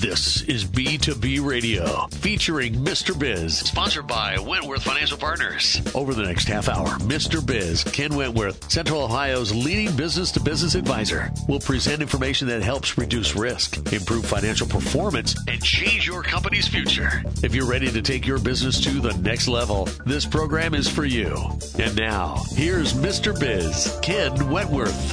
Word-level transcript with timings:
This 0.00 0.40
is 0.44 0.64
B2B 0.64 1.44
Radio 1.44 2.06
featuring 2.06 2.72
Mr. 2.76 3.16
Biz, 3.16 3.58
sponsored 3.58 4.06
by 4.06 4.38
Wentworth 4.38 4.82
Financial 4.82 5.18
Partners. 5.18 5.82
Over 5.94 6.14
the 6.14 6.22
next 6.22 6.48
half 6.48 6.70
hour, 6.70 6.88
Mr. 7.00 7.44
Biz, 7.44 7.84
Ken 7.84 8.16
Wentworth, 8.16 8.72
Central 8.72 9.02
Ohio's 9.02 9.54
leading 9.54 9.94
business 9.94 10.32
to 10.32 10.40
business 10.40 10.74
advisor, 10.74 11.30
will 11.48 11.60
present 11.60 12.00
information 12.00 12.48
that 12.48 12.62
helps 12.62 12.96
reduce 12.96 13.36
risk, 13.36 13.92
improve 13.92 14.24
financial 14.24 14.66
performance, 14.66 15.36
and 15.48 15.62
change 15.62 16.06
your 16.06 16.22
company's 16.22 16.66
future. 16.66 17.22
If 17.42 17.54
you're 17.54 17.68
ready 17.68 17.90
to 17.90 18.00
take 18.00 18.26
your 18.26 18.38
business 18.38 18.80
to 18.80 19.00
the 19.00 19.12
next 19.18 19.48
level, 19.48 19.84
this 20.06 20.24
program 20.24 20.72
is 20.72 20.88
for 20.88 21.04
you. 21.04 21.36
And 21.78 21.94
now, 21.94 22.42
here's 22.52 22.94
Mr. 22.94 23.38
Biz, 23.38 23.98
Ken 24.00 24.48
Wentworth. 24.48 25.12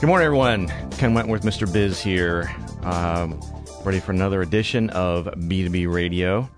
Good 0.00 0.06
morning, 0.06 0.26
everyone. 0.26 0.68
Ken 0.92 1.12
Wentworth, 1.12 1.42
Mr. 1.42 1.70
Biz 1.70 2.00
here. 2.00 2.54
Um, 2.84 3.40
ready 3.86 4.00
for 4.00 4.10
another 4.10 4.42
edition 4.42 4.90
of 4.90 5.26
B2B 5.26 5.88
Radio. 5.88 6.50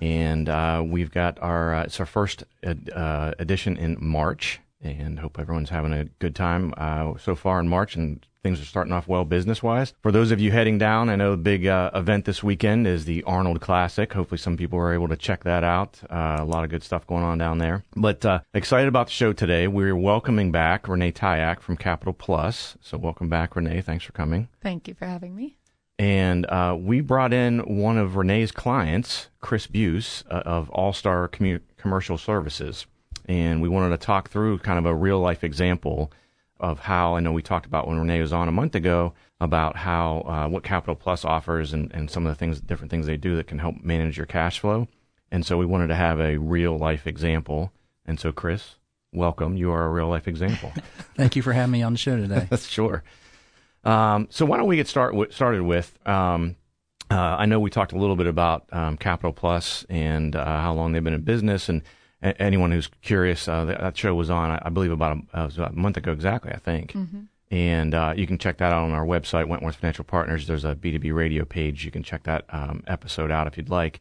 And 0.00 0.48
uh, 0.48 0.82
we've 0.84 1.12
got 1.12 1.38
our, 1.40 1.76
uh, 1.76 1.84
it's 1.84 2.00
our 2.00 2.06
first 2.06 2.42
ed- 2.64 2.90
uh, 2.92 3.34
edition 3.38 3.76
in 3.76 3.96
March. 4.00 4.58
And 4.80 5.20
hope 5.20 5.38
everyone's 5.38 5.70
having 5.70 5.92
a 5.92 6.06
good 6.18 6.34
time 6.34 6.74
uh, 6.76 7.16
so 7.18 7.36
far 7.36 7.60
in 7.60 7.68
March 7.68 7.94
and 7.94 8.26
things 8.42 8.60
are 8.60 8.64
starting 8.64 8.92
off 8.92 9.06
well 9.06 9.24
business 9.24 9.62
wise. 9.62 9.94
For 10.02 10.10
those 10.10 10.32
of 10.32 10.40
you 10.40 10.50
heading 10.50 10.76
down, 10.76 11.08
I 11.08 11.14
know 11.14 11.30
the 11.30 11.36
big 11.36 11.68
uh, 11.68 11.92
event 11.94 12.24
this 12.24 12.42
weekend 12.42 12.88
is 12.88 13.04
the 13.04 13.22
Arnold 13.22 13.60
Classic. 13.60 14.12
Hopefully, 14.12 14.38
some 14.38 14.56
people 14.56 14.76
were 14.76 14.92
able 14.92 15.06
to 15.06 15.16
check 15.16 15.44
that 15.44 15.62
out. 15.62 16.00
Uh, 16.10 16.38
a 16.40 16.44
lot 16.44 16.64
of 16.64 16.70
good 16.70 16.82
stuff 16.82 17.06
going 17.06 17.22
on 17.22 17.38
down 17.38 17.58
there. 17.58 17.84
But 17.94 18.26
uh, 18.26 18.40
excited 18.54 18.88
about 18.88 19.06
the 19.06 19.12
show 19.12 19.32
today. 19.32 19.68
We're 19.68 19.94
welcoming 19.94 20.50
back 20.50 20.88
Renee 20.88 21.12
Tyak 21.12 21.62
from 21.62 21.76
Capital 21.76 22.12
Plus. 22.12 22.76
So, 22.80 22.98
welcome 22.98 23.28
back, 23.28 23.54
Renee. 23.54 23.82
Thanks 23.82 24.04
for 24.04 24.12
coming. 24.12 24.48
Thank 24.60 24.88
you 24.88 24.94
for 24.94 25.06
having 25.06 25.36
me. 25.36 25.58
And 26.02 26.46
uh, 26.46 26.76
we 26.76 27.00
brought 27.00 27.32
in 27.32 27.60
one 27.60 27.96
of 27.96 28.16
Renee's 28.16 28.50
clients, 28.50 29.28
Chris 29.40 29.68
Buse 29.68 30.24
uh, 30.28 30.42
of 30.44 30.68
All 30.70 30.92
Star 30.92 31.28
Commu- 31.28 31.60
Commercial 31.76 32.18
Services. 32.18 32.86
And 33.26 33.62
we 33.62 33.68
wanted 33.68 33.90
to 33.90 34.04
talk 34.04 34.28
through 34.28 34.58
kind 34.58 34.80
of 34.80 34.84
a 34.84 34.96
real 34.96 35.20
life 35.20 35.44
example 35.44 36.10
of 36.58 36.80
how 36.80 37.14
I 37.14 37.20
know 37.20 37.30
we 37.30 37.40
talked 37.40 37.66
about 37.66 37.86
when 37.86 38.00
Renee 38.00 38.20
was 38.20 38.32
on 38.32 38.48
a 38.48 38.52
month 38.52 38.74
ago 38.74 39.14
about 39.40 39.76
how 39.76 40.24
uh, 40.26 40.48
what 40.48 40.64
Capital 40.64 40.96
Plus 40.96 41.24
offers 41.24 41.72
and, 41.72 41.88
and 41.94 42.10
some 42.10 42.26
of 42.26 42.32
the 42.32 42.36
things, 42.36 42.60
different 42.60 42.90
things 42.90 43.06
they 43.06 43.16
do 43.16 43.36
that 43.36 43.46
can 43.46 43.60
help 43.60 43.76
manage 43.84 44.16
your 44.16 44.26
cash 44.26 44.58
flow. 44.58 44.88
And 45.30 45.46
so 45.46 45.56
we 45.56 45.66
wanted 45.66 45.86
to 45.86 45.94
have 45.94 46.18
a 46.18 46.36
real 46.36 46.76
life 46.76 47.06
example. 47.06 47.70
And 48.04 48.18
so, 48.18 48.32
Chris, 48.32 48.74
welcome. 49.12 49.56
You 49.56 49.70
are 49.70 49.84
a 49.84 49.88
real 49.88 50.08
life 50.08 50.26
example. 50.26 50.72
Thank 51.14 51.36
you 51.36 51.42
for 51.42 51.52
having 51.52 51.70
me 51.70 51.82
on 51.84 51.92
the 51.92 51.98
show 51.98 52.16
today. 52.16 52.48
sure. 52.58 53.04
Um, 53.84 54.28
so 54.30 54.46
why 54.46 54.56
don't 54.56 54.68
we 54.68 54.76
get 54.76 54.88
start 54.88 55.12
w- 55.12 55.30
started 55.30 55.62
with? 55.62 55.96
Um, 56.06 56.56
uh, 57.10 57.36
I 57.38 57.46
know 57.46 57.60
we 57.60 57.70
talked 57.70 57.92
a 57.92 57.98
little 57.98 58.16
bit 58.16 58.26
about 58.26 58.64
um, 58.72 58.96
Capital 58.96 59.32
Plus 59.32 59.84
and 59.88 60.34
uh, 60.34 60.44
how 60.44 60.72
long 60.72 60.92
they've 60.92 61.04
been 61.04 61.14
in 61.14 61.22
business, 61.22 61.68
and 61.68 61.82
a- 62.22 62.40
anyone 62.40 62.70
who's 62.70 62.88
curious, 63.02 63.46
uh, 63.48 63.64
that, 63.66 63.80
that, 63.80 63.96
show 63.96 64.14
was 64.14 64.30
on, 64.30 64.50
I, 64.50 64.62
I 64.64 64.68
believe, 64.70 64.92
about 64.92 65.18
a, 65.18 65.38
uh, 65.38 65.50
about 65.54 65.72
a, 65.72 65.76
month 65.76 65.96
ago 65.96 66.12
exactly, 66.12 66.52
I 66.52 66.58
think. 66.58 66.92
Mm-hmm. 66.92 67.20
And 67.50 67.94
uh, 67.94 68.14
you 68.16 68.26
can 68.26 68.38
check 68.38 68.58
that 68.58 68.72
out 68.72 68.84
on 68.84 68.92
our 68.92 69.04
website, 69.04 69.46
Wentworth 69.46 69.76
Financial 69.76 70.04
Partners. 70.04 70.46
There's 70.46 70.64
a 70.64 70.74
B2B 70.74 71.14
radio 71.14 71.44
page. 71.44 71.84
You 71.84 71.90
can 71.90 72.02
check 72.02 72.22
that 72.22 72.46
um, 72.48 72.82
episode 72.86 73.30
out 73.30 73.46
if 73.46 73.58
you'd 73.58 73.68
like. 73.68 74.00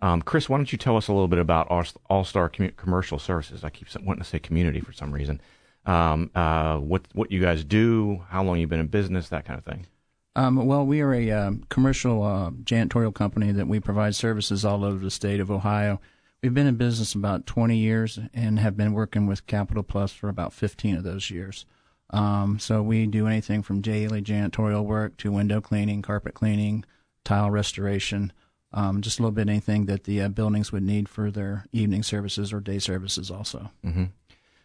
Um, 0.00 0.22
Chris, 0.22 0.48
why 0.48 0.56
don't 0.56 0.70
you 0.70 0.78
tell 0.78 0.96
us 0.96 1.08
a 1.08 1.12
little 1.12 1.28
bit 1.28 1.40
about 1.40 1.66
All 2.08 2.24
Star 2.24 2.48
Commercial 2.48 3.18
Services? 3.18 3.64
I 3.64 3.70
keep 3.70 3.88
wanting 4.04 4.22
to 4.22 4.28
say 4.28 4.38
community 4.38 4.80
for 4.80 4.92
some 4.92 5.10
reason 5.10 5.40
um, 5.86 6.30
uh, 6.34 6.78
what 6.78 7.02
what 7.12 7.30
you 7.30 7.40
guys 7.40 7.64
do, 7.64 8.22
how 8.28 8.42
long 8.42 8.58
you've 8.58 8.70
been 8.70 8.80
in 8.80 8.86
business, 8.86 9.28
that 9.28 9.44
kind 9.44 9.58
of 9.58 9.64
thing. 9.64 9.86
Um, 10.34 10.66
well, 10.66 10.86
we 10.86 11.00
are 11.02 11.12
a 11.12 11.30
uh, 11.30 11.52
commercial 11.68 12.22
uh, 12.22 12.50
janitorial 12.50 13.14
company 13.14 13.52
that 13.52 13.68
we 13.68 13.80
provide 13.80 14.14
services 14.14 14.64
all 14.64 14.84
over 14.84 15.04
the 15.04 15.10
state 15.10 15.40
of 15.40 15.50
Ohio. 15.50 16.00
We've 16.42 16.54
been 16.54 16.66
in 16.66 16.76
business 16.76 17.14
about 17.14 17.46
20 17.46 17.76
years 17.76 18.18
and 18.32 18.58
have 18.58 18.76
been 18.76 18.94
working 18.94 19.26
with 19.26 19.46
Capital 19.46 19.82
Plus 19.82 20.12
for 20.12 20.28
about 20.28 20.52
15 20.52 20.96
of 20.96 21.04
those 21.04 21.30
years. 21.30 21.66
Um, 22.10 22.58
so 22.58 22.82
we 22.82 23.06
do 23.06 23.26
anything 23.26 23.62
from 23.62 23.80
daily 23.80 24.22
janitorial 24.22 24.84
work 24.84 25.16
to 25.18 25.30
window 25.30 25.60
cleaning, 25.60 26.02
carpet 26.02 26.34
cleaning, 26.34 26.84
tile 27.24 27.50
restoration, 27.50 28.32
um, 28.72 29.02
just 29.02 29.18
a 29.18 29.22
little 29.22 29.32
bit 29.32 29.48
anything 29.48 29.86
that 29.86 30.04
the 30.04 30.22
uh, 30.22 30.28
buildings 30.28 30.72
would 30.72 30.82
need 30.82 31.08
for 31.08 31.30
their 31.30 31.66
evening 31.72 32.02
services 32.02 32.52
or 32.52 32.60
day 32.60 32.78
services 32.78 33.30
also. 33.30 33.70
Mm-hmm. 33.84 34.04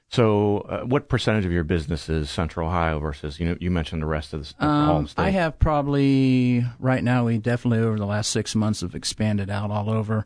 So, 0.10 0.60
uh, 0.60 0.82
what 0.82 1.10
percentage 1.10 1.46
of 1.46 1.52
your 1.52 1.66
business 1.66 2.08
is 2.08 2.30
Central 2.30 2.68
Ohio 2.68 3.00
versus 3.00 3.40
you 3.40 3.46
know 3.48 3.58
you 3.60 3.70
mentioned 3.70 4.02
the 4.02 4.08
rest 4.08 4.34
of 4.34 4.48
the, 4.58 4.66
um, 4.66 5.08
I 5.18 5.32
have 5.32 5.60
probably 5.60 6.66
right 6.80 7.04
now 7.04 7.26
we 7.26 7.38
definitely 7.38 7.80
over 7.80 7.98
the 7.98 8.06
last 8.06 8.32
six 8.32 8.56
months 8.56 8.82
have 8.82 8.96
expanded 8.96 9.50
out 9.50 9.70
all 9.70 9.90
over. 9.90 10.26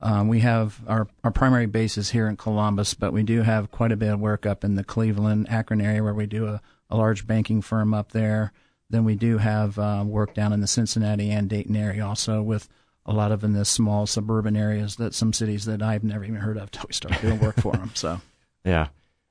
Um, 0.00 0.28
we 0.28 0.40
have 0.40 0.80
our 0.86 1.08
our 1.24 1.30
primary 1.30 1.66
base 1.66 1.98
is 1.98 2.10
here 2.10 2.26
in 2.26 2.36
Columbus, 2.36 2.94
but 2.94 3.12
we 3.12 3.22
do 3.22 3.42
have 3.42 3.70
quite 3.70 3.92
a 3.92 3.96
bit 3.96 4.14
of 4.14 4.20
work 4.20 4.46
up 4.46 4.64
in 4.64 4.76
the 4.76 4.84
Cleveland 4.84 5.48
Akron 5.50 5.82
area 5.82 6.02
where 6.02 6.14
we 6.14 6.26
do 6.26 6.46
a, 6.46 6.62
a 6.88 6.96
large 6.96 7.26
banking 7.26 7.60
firm 7.60 7.92
up 7.92 8.12
there. 8.12 8.52
Then 8.88 9.04
we 9.04 9.14
do 9.14 9.36
have 9.36 9.78
uh, 9.78 10.04
work 10.06 10.32
down 10.32 10.54
in 10.54 10.60
the 10.60 10.66
Cincinnati 10.66 11.30
and 11.30 11.50
Dayton 11.50 11.76
area 11.76 12.06
also 12.06 12.40
with 12.40 12.68
a 13.04 13.12
lot 13.12 13.32
of 13.32 13.44
in 13.44 13.52
the 13.52 13.66
small 13.66 14.06
suburban 14.06 14.56
areas 14.56 14.96
that 14.96 15.14
some 15.14 15.34
cities 15.34 15.66
that 15.66 15.82
I've 15.82 16.04
never 16.04 16.24
even 16.24 16.36
heard 16.36 16.56
of 16.56 16.64
until 16.64 16.84
we 16.88 16.94
start 16.94 17.20
doing 17.20 17.40
work 17.40 17.60
for 17.60 17.72
them. 17.76 17.90
So 17.94 18.22
yeah. 18.64 18.88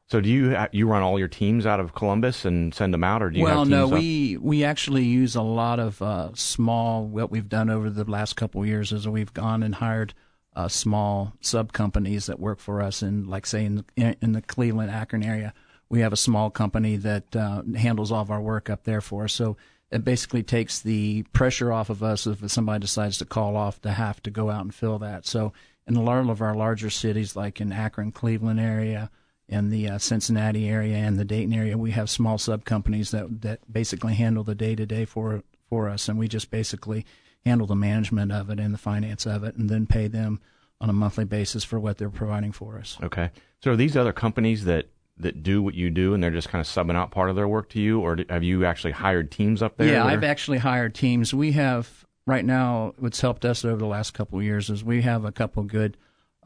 So 0.10 0.22
do 0.22 0.30
you 0.30 0.58
you 0.72 0.88
run 0.88 1.04
all 1.04 1.20
your 1.20 1.28
teams 1.28 1.66
out 1.66 1.82
of 1.82 1.94
Columbus 1.94 2.46
and 2.46 2.74
send 2.74 2.94
them 2.94 3.04
out, 3.04 3.22
or 3.22 3.30
do 3.30 3.40
you? 3.40 3.44
Well, 3.44 3.66
no, 3.66 3.90
we 3.90 4.38
we 4.38 4.64
actually 4.64 5.04
use 5.04 5.36
a 5.36 5.42
lot 5.42 5.80
of 5.80 6.02
uh, 6.02 6.30
small. 6.34 7.06
What 7.06 7.30
we've 7.30 7.50
done 7.50 7.70
over 7.70 7.90
the 7.90 8.10
last 8.10 8.38
couple 8.38 8.62
of 8.62 8.68
years 8.68 8.94
is 8.94 9.06
we've 9.06 9.34
gone 9.34 9.64
and 9.64 9.76
hired 9.76 10.14
uh, 10.56 10.70
small 10.70 11.34
sub 11.42 11.74
companies 11.74 12.28
that 12.28 12.40
work 12.40 12.60
for 12.60 12.82
us 12.82 13.04
in, 13.04 13.28
like 13.28 13.46
say 13.46 13.66
in 13.66 13.84
the, 13.96 14.18
in 14.22 14.32
the 14.32 14.42
Cleveland 14.42 14.92
Akron 14.92 15.24
area. 15.24 15.54
We 15.90 16.00
have 16.00 16.14
a 16.14 16.18
small 16.18 16.50
company 16.50 16.96
that 16.98 17.36
uh, 17.36 17.64
handles 17.76 18.12
all 18.12 18.22
of 18.22 18.32
our 18.32 18.42
work 18.42 18.70
up 18.70 18.84
there 18.84 19.02
for 19.02 19.26
us. 19.26 19.34
So 19.34 19.56
it 19.92 20.04
basically 20.04 20.42
takes 20.42 20.80
the 20.80 21.24
pressure 21.32 21.72
off 21.72 21.90
of 21.90 22.02
us 22.02 22.26
if 22.28 22.50
somebody 22.52 22.82
decides 22.82 23.20
to 23.20 23.26
call 23.26 23.56
off 23.56 23.82
to 23.82 23.92
have 23.92 24.22
to 24.24 24.32
go 24.32 24.50
out 24.50 24.62
and 24.62 24.74
fill 24.74 25.00
that. 25.00 25.26
So 25.26 25.54
in 25.86 25.96
a 25.96 26.02
lot 26.02 26.28
of 26.30 26.42
our 26.42 26.56
larger 26.56 26.90
cities, 26.90 27.36
like 27.36 27.62
in 27.62 27.72
Akron, 27.72 28.12
Cleveland 28.12 28.60
area 28.60 29.12
in 29.50 29.70
the 29.70 29.88
uh, 29.88 29.98
Cincinnati 29.98 30.68
area 30.68 30.98
and 30.98 31.18
the 31.18 31.26
Dayton 31.26 31.54
area, 31.54 31.78
we 31.78 31.92
have 31.92 32.10
small 32.10 32.38
sub 32.38 32.66
companies 32.66 33.12
that 33.12 33.42
that 33.42 33.72
basically 33.72 34.16
handle 34.16 34.44
the 34.44 34.56
day 34.56 34.76
to 34.76 34.86
day 34.86 35.06
for 35.06 35.44
for 35.70 35.90
us, 35.90 36.10
and 36.10 36.18
we 36.18 36.28
just 36.28 36.52
basically 36.52 37.06
handle 37.46 37.68
the 37.68 37.76
management 37.76 38.32
of 38.32 38.50
it 38.50 38.60
and 38.60 38.74
the 38.74 38.80
finance 38.80 39.26
of 39.26 39.44
it, 39.44 39.56
and 39.56 39.70
then 39.70 39.86
pay 39.86 40.08
them 40.08 40.40
on 40.80 40.90
a 40.90 40.94
monthly 40.94 41.26
basis 41.26 41.64
for 41.64 41.80
what 41.80 41.98
they're 41.98 42.10
providing 42.10 42.52
for 42.52 42.78
us. 42.78 42.98
Okay. 43.02 43.32
So 43.64 43.72
are 43.72 43.76
these 43.76 43.98
other 43.98 44.14
companies 44.14 44.66
that 44.66 44.90
that 45.20 45.42
do 45.42 45.64
what 45.64 45.74
you 45.74 45.90
do 45.90 46.14
and 46.14 46.22
they're 46.22 46.30
just 46.30 46.50
kind 46.50 46.62
of 46.62 46.68
subbing 46.68 46.96
out 46.96 47.10
part 47.10 47.32
of 47.32 47.36
their 47.36 47.48
work 47.48 47.70
to 47.70 47.82
you, 47.82 48.00
or 48.02 48.18
have 48.30 48.44
you 48.44 48.66
actually 48.66 48.92
hired 48.92 49.32
teams 49.32 49.64
up 49.64 49.78
there? 49.78 49.94
Yeah, 49.94 50.06
I've 50.06 50.24
actually 50.24 50.60
hired 50.60 50.94
teams. 50.94 51.34
We 51.34 51.54
have 51.54 52.06
right 52.26 52.46
now. 52.46 52.94
What's 53.00 53.22
helped 53.22 53.46
us 53.46 53.66
over 53.66 53.78
the 53.78 53.88
last 53.88 54.14
couple 54.14 54.40
of 54.40 54.46
years 54.46 54.70
is 54.70 54.84
we 54.84 55.02
have 55.02 55.26
a 55.26 55.32
couple 55.32 55.64
good 55.64 55.98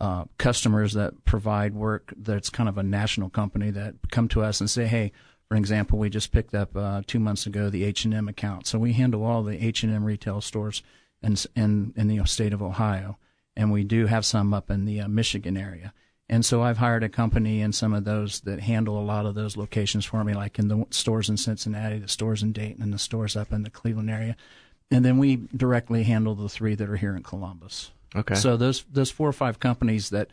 uh, 0.01 0.25
customers 0.39 0.93
that 0.93 1.23
provide 1.25 1.75
work 1.75 2.11
that's 2.17 2.49
kind 2.49 2.67
of 2.67 2.79
a 2.79 2.83
national 2.83 3.29
company 3.29 3.69
that 3.69 3.93
come 4.09 4.27
to 4.27 4.41
us 4.41 4.59
and 4.59 4.67
say, 4.67 4.87
hey, 4.87 5.11
for 5.47 5.55
example, 5.55 5.99
we 5.99 6.09
just 6.09 6.31
picked 6.31 6.55
up 6.55 6.75
uh, 6.75 7.03
two 7.05 7.19
months 7.19 7.45
ago 7.45 7.69
the 7.69 7.83
H 7.83 8.03
and 8.03 8.13
M 8.13 8.27
account, 8.27 8.65
so 8.65 8.79
we 8.79 8.93
handle 8.93 9.23
all 9.23 9.43
the 9.43 9.63
H 9.63 9.83
and 9.83 9.93
M 9.93 10.03
retail 10.03 10.41
stores 10.41 10.81
in, 11.21 11.35
in 11.55 11.93
in 11.95 12.07
the 12.07 12.25
state 12.25 12.51
of 12.51 12.63
Ohio, 12.63 13.19
and 13.55 13.71
we 13.71 13.83
do 13.83 14.07
have 14.07 14.25
some 14.25 14.55
up 14.55 14.71
in 14.71 14.85
the 14.85 15.01
uh, 15.01 15.07
Michigan 15.07 15.55
area. 15.55 15.93
And 16.27 16.43
so 16.43 16.63
I've 16.63 16.77
hired 16.77 17.03
a 17.03 17.09
company 17.09 17.61
in 17.61 17.71
some 17.71 17.93
of 17.93 18.05
those 18.05 18.39
that 18.41 18.61
handle 18.61 18.97
a 18.97 19.03
lot 19.03 19.27
of 19.27 19.35
those 19.35 19.55
locations 19.55 20.05
for 20.05 20.23
me, 20.23 20.33
like 20.33 20.57
in 20.57 20.67
the 20.67 20.87
stores 20.89 21.29
in 21.29 21.37
Cincinnati, 21.37 21.99
the 21.99 22.07
stores 22.07 22.41
in 22.41 22.53
Dayton, 22.53 22.81
and 22.81 22.93
the 22.93 22.97
stores 22.97 23.35
up 23.35 23.51
in 23.51 23.61
the 23.61 23.69
Cleveland 23.69 24.09
area. 24.09 24.35
And 24.89 25.05
then 25.05 25.19
we 25.19 25.41
directly 25.55 26.03
handle 26.03 26.33
the 26.33 26.49
three 26.49 26.73
that 26.73 26.89
are 26.89 26.95
here 26.95 27.15
in 27.15 27.21
Columbus. 27.21 27.91
Okay. 28.15 28.35
So 28.35 28.57
those 28.57 28.83
those 28.91 29.11
four 29.11 29.29
or 29.29 29.33
five 29.33 29.59
companies 29.59 30.09
that 30.09 30.29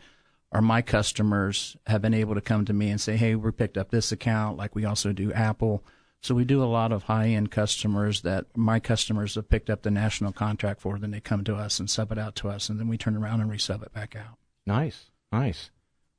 are 0.51 0.61
my 0.61 0.81
customers 0.81 1.77
have 1.87 2.01
been 2.01 2.13
able 2.13 2.35
to 2.35 2.41
come 2.41 2.65
to 2.65 2.73
me 2.73 2.89
and 2.89 2.99
say, 2.99 3.17
"Hey, 3.17 3.35
we 3.35 3.51
picked 3.51 3.77
up 3.77 3.91
this 3.91 4.11
account." 4.11 4.57
Like 4.57 4.75
we 4.75 4.85
also 4.85 5.13
do 5.13 5.31
Apple. 5.33 5.83
So 6.21 6.35
we 6.35 6.43
do 6.43 6.61
a 6.61 6.65
lot 6.65 6.91
of 6.91 7.03
high 7.03 7.27
end 7.27 7.49
customers 7.51 8.21
that 8.23 8.45
my 8.55 8.79
customers 8.79 9.35
have 9.35 9.47
picked 9.47 9.69
up 9.69 9.83
the 9.83 9.91
national 9.91 10.33
contract 10.33 10.81
for. 10.81 10.99
Then 10.99 11.11
they 11.11 11.21
come 11.21 11.43
to 11.45 11.55
us 11.55 11.79
and 11.79 11.89
sub 11.89 12.11
it 12.11 12.17
out 12.17 12.35
to 12.37 12.49
us, 12.49 12.67
and 12.67 12.79
then 12.79 12.89
we 12.89 12.97
turn 12.97 13.15
around 13.15 13.39
and 13.41 13.49
resub 13.49 13.83
it 13.83 13.93
back 13.93 14.15
out. 14.15 14.37
Nice, 14.65 15.11
nice. 15.31 15.69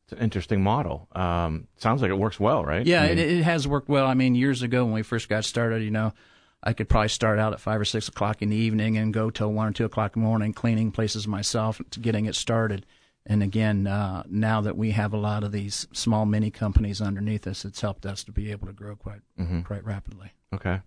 It's 0.04 0.12
an 0.18 0.24
interesting 0.24 0.62
model. 0.62 1.06
Um, 1.12 1.68
sounds 1.76 2.00
like 2.02 2.10
it 2.10 2.14
works 2.18 2.40
well, 2.40 2.64
right? 2.64 2.84
Yeah, 2.84 3.02
I 3.02 3.08
mean, 3.10 3.18
it, 3.18 3.30
it 3.30 3.42
has 3.44 3.68
worked 3.68 3.88
well. 3.88 4.06
I 4.06 4.14
mean, 4.14 4.34
years 4.34 4.62
ago 4.62 4.84
when 4.84 4.94
we 4.94 5.02
first 5.02 5.28
got 5.28 5.44
started, 5.44 5.82
you 5.82 5.90
know, 5.90 6.14
I 6.62 6.72
could 6.74 6.88
probably 6.88 7.08
start 7.08 7.38
out 7.38 7.52
at 7.54 7.60
five 7.60 7.80
or 7.80 7.84
six 7.86 8.08
o'clock 8.08 8.42
in 8.42 8.50
the 8.50 8.56
evening 8.56 8.98
and 8.98 9.14
go 9.14 9.30
till 9.30 9.52
one 9.52 9.68
or 9.68 9.72
two 9.72 9.84
o'clock 9.86 10.14
in 10.16 10.22
the 10.22 10.28
morning 10.28 10.52
cleaning 10.52 10.90
places 10.92 11.26
myself, 11.26 11.80
getting 12.00 12.26
it 12.26 12.34
started. 12.34 12.84
and 13.26 13.42
again, 13.42 13.86
uh, 13.86 14.22
now 14.28 14.60
that 14.60 14.76
we 14.76 14.90
have 14.92 15.12
a 15.12 15.16
lot 15.18 15.44
of 15.44 15.52
these 15.52 15.86
small 15.92 16.24
mini 16.26 16.50
companies 16.50 17.00
underneath 17.00 17.46
us, 17.46 17.64
it's 17.64 17.80
helped 17.80 18.04
us 18.06 18.24
to 18.24 18.32
be 18.32 18.50
able 18.50 18.66
to 18.66 18.72
grow 18.72 18.94
quite 18.96 19.20
Mm-hmm. 19.38 19.62
quite 19.62 19.84
rapidly. 19.84 20.32
Okay. 20.54 20.80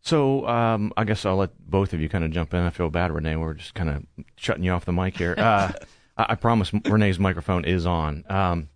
So 0.00 0.46
um, 0.46 0.92
I 0.96 1.04
guess 1.04 1.24
I'll 1.26 1.36
let 1.36 1.50
both 1.58 1.92
of 1.92 2.00
you 2.00 2.08
kind 2.08 2.24
of 2.24 2.30
jump 2.30 2.54
in. 2.54 2.60
I 2.60 2.70
feel 2.70 2.88
bad, 2.88 3.12
Renee. 3.12 3.36
We're 3.36 3.54
just 3.54 3.74
kind 3.74 3.90
of 3.90 4.04
shutting 4.36 4.62
you 4.62 4.72
off 4.72 4.84
the 4.84 4.92
mic 4.92 5.16
here. 5.18 5.34
Uh, 5.36 5.72
I, 6.16 6.26
I 6.30 6.34
promise 6.36 6.72
Renee's 6.72 7.18
microphone 7.18 7.64
is 7.64 7.84
on. 7.84 8.24
Um, 8.28 8.68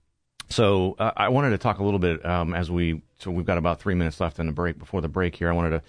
so 0.48 0.96
uh, 0.98 1.12
I 1.16 1.28
wanted 1.28 1.50
to 1.50 1.58
talk 1.58 1.78
a 1.78 1.84
little 1.84 2.00
bit 2.00 2.24
um, 2.26 2.54
as 2.54 2.70
we. 2.70 3.02
So 3.22 3.30
we've 3.30 3.46
got 3.46 3.58
about 3.58 3.80
three 3.80 3.94
minutes 3.94 4.20
left 4.20 4.38
in 4.38 4.46
the 4.46 4.52
break. 4.52 4.78
Before 4.78 5.00
the 5.00 5.08
break 5.08 5.36
here, 5.36 5.48
I 5.48 5.52
wanted 5.52 5.70
to 5.70 5.82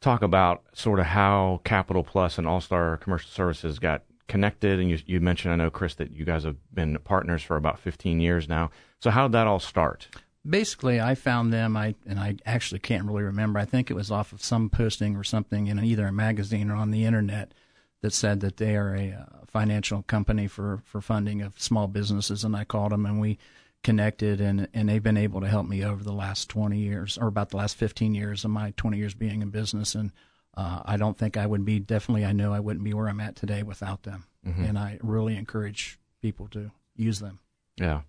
talk 0.00 0.22
about 0.22 0.64
sort 0.72 0.98
of 0.98 1.06
how 1.06 1.60
Capital 1.64 2.02
Plus 2.02 2.38
and 2.38 2.46
All 2.46 2.60
Star 2.60 2.96
Commercial 2.96 3.30
Services 3.30 3.78
got 3.78 4.02
connected. 4.26 4.80
And 4.80 4.90
you, 4.90 4.98
you 5.06 5.20
mentioned, 5.20 5.54
I 5.54 5.56
know, 5.56 5.70
Chris, 5.70 5.94
that 5.94 6.10
you 6.10 6.24
guys 6.24 6.42
have 6.42 6.56
been 6.74 6.98
partners 7.04 7.42
for 7.42 7.56
about 7.56 7.78
15 7.78 8.20
years 8.20 8.48
now. 8.48 8.70
So 9.00 9.10
how 9.10 9.28
did 9.28 9.32
that 9.32 9.46
all 9.46 9.60
start? 9.60 10.08
basically 10.48 11.00
I 11.00 11.14
found 11.14 11.52
them 11.52 11.76
I 11.76 11.94
and 12.04 12.18
I 12.18 12.36
actually 12.44 12.80
can't 12.80 13.04
really 13.04 13.22
remember. 13.22 13.60
I 13.60 13.64
think 13.64 13.90
it 13.90 13.94
was 13.94 14.10
off 14.10 14.32
of 14.32 14.42
some 14.42 14.70
posting 14.70 15.16
or 15.16 15.22
something 15.22 15.68
in 15.68 15.82
either 15.82 16.06
a 16.06 16.12
magazine 16.12 16.70
or 16.70 16.74
on 16.74 16.90
the 16.90 17.04
internet 17.04 17.52
that 18.00 18.12
said 18.12 18.40
that 18.40 18.56
they 18.56 18.74
are 18.74 18.94
a 18.94 19.12
uh, 19.12 19.24
financial 19.46 20.02
company 20.02 20.48
for 20.48 20.82
for 20.84 21.00
funding 21.00 21.42
of 21.42 21.60
small 21.60 21.86
businesses 21.86 22.42
and 22.42 22.56
I 22.56 22.64
called 22.64 22.90
them 22.90 23.06
and 23.06 23.20
we 23.20 23.38
connected 23.82 24.40
and 24.40 24.68
and 24.72 24.88
they've 24.88 25.02
been 25.02 25.16
able 25.16 25.40
to 25.40 25.48
help 25.48 25.66
me 25.66 25.84
over 25.84 26.02
the 26.04 26.12
last 26.12 26.48
20 26.48 26.78
years 26.78 27.18
or 27.18 27.26
about 27.26 27.50
the 27.50 27.56
last 27.56 27.76
15 27.76 28.14
years 28.14 28.44
of 28.44 28.50
my 28.50 28.72
20 28.76 28.96
years 28.96 29.14
being 29.14 29.42
in 29.42 29.50
business 29.50 29.94
and 29.94 30.12
uh, 30.56 30.82
I 30.84 30.96
don't 30.96 31.16
think 31.16 31.36
I 31.36 31.46
would 31.46 31.64
be 31.64 31.80
definitely 31.80 32.24
I 32.24 32.32
know 32.32 32.52
I 32.52 32.60
wouldn't 32.60 32.84
be 32.84 32.94
where 32.94 33.08
I'm 33.08 33.20
at 33.20 33.36
today 33.36 33.62
without 33.62 34.04
them 34.04 34.26
and 34.44 34.78
I 34.78 34.98
really 35.02 35.36
encourage 35.36 35.98
people 36.20 36.48
to 36.48 36.70
use 36.96 37.20
them. 37.20 37.40
Yeah. 37.76 38.02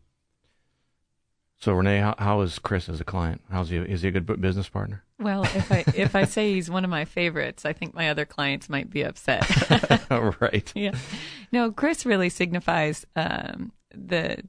So 1.59 1.73
Renee, 1.73 1.99
how, 1.99 2.15
how 2.17 2.41
is 2.41 2.59
Chris 2.59 2.89
as 2.89 2.99
a 2.99 3.05
client? 3.05 3.41
How's 3.49 3.69
he? 3.69 3.77
Is 3.77 4.01
he 4.01 4.09
a 4.09 4.11
good 4.11 4.41
business 4.41 4.67
partner? 4.67 5.03
Well, 5.17 5.43
if 5.43 5.71
I 5.71 5.85
if 5.95 6.13
I 6.13 6.25
say 6.25 6.53
he's 6.53 6.69
one 6.69 6.83
of 6.83 6.89
my 6.89 7.05
favorites, 7.05 7.65
I 7.65 7.71
think 7.71 7.93
my 7.93 8.09
other 8.09 8.25
clients 8.25 8.67
might 8.67 8.89
be 8.89 9.03
upset. 9.03 9.49
right. 10.41 10.69
yeah. 10.75 10.91
No, 11.53 11.71
Chris 11.71 12.05
really 12.05 12.29
signifies 12.29 13.05
um, 13.15 13.71
the 13.95 14.39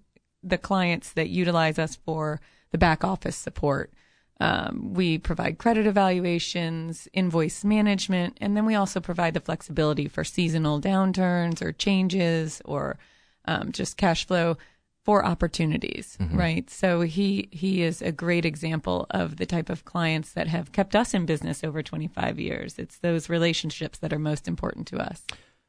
the 0.44 0.58
clients 0.58 1.12
that 1.12 1.28
utilize 1.28 1.78
us 1.78 1.96
for 1.96 2.40
the 2.70 2.78
back 2.78 3.04
office 3.04 3.36
support. 3.36 3.92
Um, 4.40 4.92
we 4.94 5.16
provide 5.18 5.58
credit 5.58 5.86
evaluations, 5.86 7.08
invoice 7.12 7.64
management, 7.64 8.36
and 8.40 8.56
then 8.56 8.66
we 8.66 8.74
also 8.74 9.00
provide 9.00 9.34
the 9.34 9.40
flexibility 9.40 10.08
for 10.08 10.24
seasonal 10.24 10.80
downturns 10.80 11.62
or 11.62 11.72
changes 11.72 12.60
or 12.64 12.98
um, 13.44 13.70
just 13.70 13.96
cash 13.96 14.26
flow 14.26 14.56
for 15.04 15.24
opportunities, 15.24 16.16
right? 16.36 16.68
So 16.70 17.02
he 17.02 17.48
he 17.52 17.82
is 17.82 18.00
a 18.00 18.10
great 18.10 18.44
example 18.46 19.06
of 19.10 19.36
the 19.36 19.46
type 19.46 19.68
of 19.68 19.84
clients 19.84 20.32
that 20.32 20.48
have 20.48 20.72
kept 20.72 20.96
us 20.96 21.12
in 21.14 21.26
business 21.26 21.62
over 21.62 21.82
25 21.82 22.40
years. 22.40 22.78
It's 22.78 22.98
those 22.98 23.28
relationships 23.28 23.98
that 23.98 24.12
are 24.14 24.18
most 24.18 24.48
important 24.48 24.86
to 24.88 24.98
us. 24.98 25.22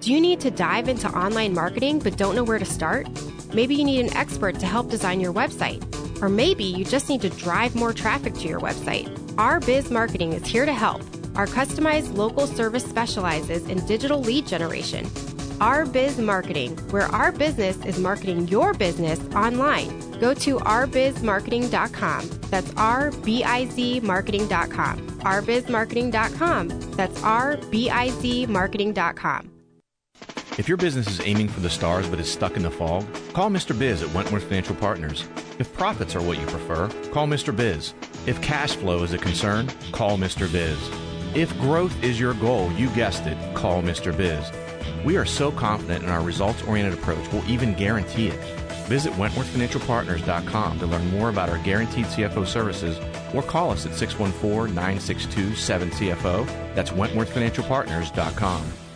Do 0.01 0.15
you 0.15 0.23
need 0.23 0.41
to 0.41 0.51
dive 0.51 0.89
into 0.89 1.07
online 1.11 1.53
marketing 1.53 1.99
but 1.99 2.17
don't 2.17 2.35
know 2.35 2.45
where 2.45 2.59
to 2.59 2.65
start? 2.65 3.07
Maybe 3.53 3.75
you 3.75 3.85
need 3.85 4.07
an 4.07 4.17
expert 4.17 4.59
to 4.61 4.65
help 4.65 4.89
design 4.89 5.21
your 5.21 5.35
website. 5.35 5.98
Or 6.21 6.29
maybe 6.29 6.65
you 6.65 6.85
just 6.85 7.09
need 7.09 7.23
to 7.23 7.31
drive 7.31 7.75
more 7.75 7.93
traffic 7.93 8.35
to 8.35 8.49
your 8.49 8.61
website. 8.61 9.09
Our 9.39 9.61
Biz 9.61 9.91
Marketing 9.91 10.33
is 10.33 10.47
here 10.47 10.67
to 10.67 10.73
help. 10.73 11.03
Our 11.37 11.47
customized 11.47 12.17
local 12.17 12.47
service 12.47 12.85
specializes 12.85 13.65
in 13.69 13.85
digital 13.87 14.21
lead 14.21 14.47
generation. 14.47 15.09
Our 15.61 15.87
Biz 15.87 16.19
Marketing, 16.19 16.77
where 16.91 17.07
our 17.07 17.33
business 17.33 17.77
is 17.85 17.99
marketing 17.99 18.49
your 18.49 18.75
business 18.75 19.21
online. 19.35 19.89
Go 20.19 20.35
to 20.35 20.59
ourbizmarketing.com. 20.59 22.31
That's 22.51 22.73
R 22.77 23.11
B 23.11 23.45
I 23.45 23.67
Z 23.67 24.01
marketing.com. 24.01 24.99
ourbizmarketing.com. 25.21 26.69
That's 26.93 27.23
R 27.23 27.57
B 27.71 27.91
I 27.91 28.11
Z 28.11 28.47
marketing.com. 28.47 29.58
If 30.59 30.67
your 30.67 30.77
business 30.77 31.07
is 31.07 31.21
aiming 31.25 31.47
for 31.49 31.61
the 31.61 31.71
stars 31.71 32.09
but 32.09 32.19
is 32.19 32.31
stuck 32.31 32.57
in 32.57 32.65
the 32.65 32.71
fog, 32.71 33.07
call 33.33 33.49
Mr. 33.49 33.79
Biz 33.79 34.03
at 34.03 34.13
Wentworth 34.13 34.43
Financial 34.43 34.75
Partners. 34.75 35.29
If 35.61 35.73
profits 35.73 36.17
are 36.17 36.21
what 36.21 36.37
you 36.37 36.47
prefer, 36.47 36.89
call 37.13 37.29
Mr. 37.29 37.55
Biz. 37.55 37.95
If 38.27 38.43
cash 38.43 38.75
flow 38.75 39.05
is 39.05 39.13
a 39.13 39.19
concern, 39.19 39.69
call 39.93 40.19
Mr. 40.19 40.51
Biz. 40.51 40.77
If 41.37 41.57
growth 41.61 42.03
is 42.03 42.19
your 42.19 42.35
goal, 42.35 42.73
you 42.73 42.91
guessed 42.91 43.27
it, 43.27 43.39
call 43.55 43.83
Mr. 43.83 44.15
Biz. 44.15 44.51
We 45.05 45.17
are 45.17 45.25
so 45.25 45.53
confident 45.53 46.03
in 46.03 46.11
our 46.11 46.23
results 46.23 46.65
oriented 46.65 46.99
approach, 46.99 47.33
we'll 47.33 47.49
even 47.49 47.73
guarantee 47.75 48.27
it. 48.27 48.41
Visit 48.89 49.13
WentworthFinancialPartners.com 49.13 50.79
to 50.81 50.87
learn 50.87 51.09
more 51.11 51.29
about 51.29 51.51
our 51.51 51.59
guaranteed 51.59 52.07
CFO 52.07 52.45
services 52.45 52.99
or 53.33 53.43
call 53.43 53.71
us 53.71 53.87
at 53.87 53.95
614 53.95 54.75
962 54.75 55.51
7CFO. 55.51 56.75
That's 56.75 56.91
WentworthFinancialPartners.com. 56.91 58.88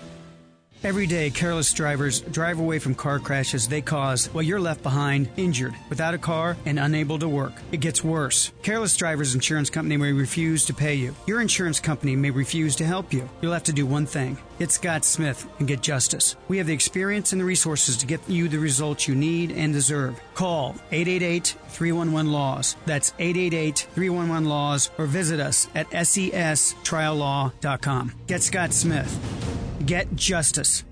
Every 0.85 1.07
day, 1.07 1.31
careless 1.31 1.73
drivers 1.73 2.23
drive 2.23 2.59
away 2.59 2.81
from 2.81 2.97
car 2.97 3.21
crashes 3.21 3.69
they 3.69 3.81
cause 3.81 4.27
while 4.27 4.43
you're 4.43 4.59
left 4.59 4.83
behind, 4.83 5.29
injured, 5.37 5.75
without 5.89 6.13
a 6.13 6.19
car, 6.19 6.57
and 6.67 6.77
unable 6.77 7.21
to 7.21 7.29
work. 7.29 7.53
It 7.71 7.77
gets 7.77 8.03
worse. 8.03 8.51
Careless 8.63 8.97
Drivers 8.97 9.37
Insurance 9.37 9.71
Company 9.71 9.97
may 9.97 10.13
refuse 10.13 10.65
to 10.65 10.75
pay 10.75 10.97
you. 10.97 11.15
Your 11.29 11.41
insurance 11.41 11.79
company 11.79 12.17
may 12.17 12.31
refuse 12.31 12.75
to 12.77 12.85
help 12.85 13.13
you. 13.13 13.29
You'll 13.41 13.53
have 13.53 13.63
to 13.65 13.73
do 13.73 13.87
one 13.87 14.07
thing 14.07 14.37
get 14.59 14.73
Scott 14.73 15.05
Smith 15.05 15.47
and 15.59 15.69
get 15.69 15.83
justice. 15.83 16.37
We 16.49 16.59
have 16.59 16.67
the 16.67 16.75
experience 16.75 17.33
and 17.33 17.41
the 17.41 17.45
resources 17.45 17.97
to 17.99 18.07
get 18.07 18.29
you 18.29 18.49
the 18.49 18.59
results 18.59 19.07
you 19.09 19.15
need 19.15 19.53
and 19.53 19.73
deserve. 19.73 20.21
Call 20.35 20.75
888 20.91 21.57
311 21.69 22.33
Laws. 22.33 22.75
That's 22.87 23.15
888 23.19 23.87
311 23.95 24.49
Laws 24.49 24.91
or 24.99 25.07
visit 25.07 25.39
us 25.41 25.69
at 25.75 25.91
sestriallaw.com. 25.91 28.13
Get 28.27 28.43
Scott 28.43 28.73
Smith. 28.73 29.52
Get 29.87 30.15
justice. 30.15 30.85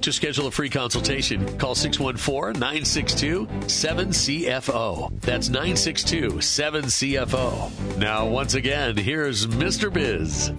to 0.00 0.12
schedule 0.12 0.46
a 0.46 0.50
free 0.50 0.70
consultation, 0.70 1.58
call 1.58 1.74
614 1.74 2.58
962 2.58 3.46
7CFO. 3.46 5.20
That's 5.20 5.48
962 5.48 6.28
7CFO. 6.30 7.98
Now, 7.98 8.26
once 8.26 8.54
again, 8.54 8.96
here's 8.96 9.46
Mr. 9.46 9.92
Biz. 9.92 10.52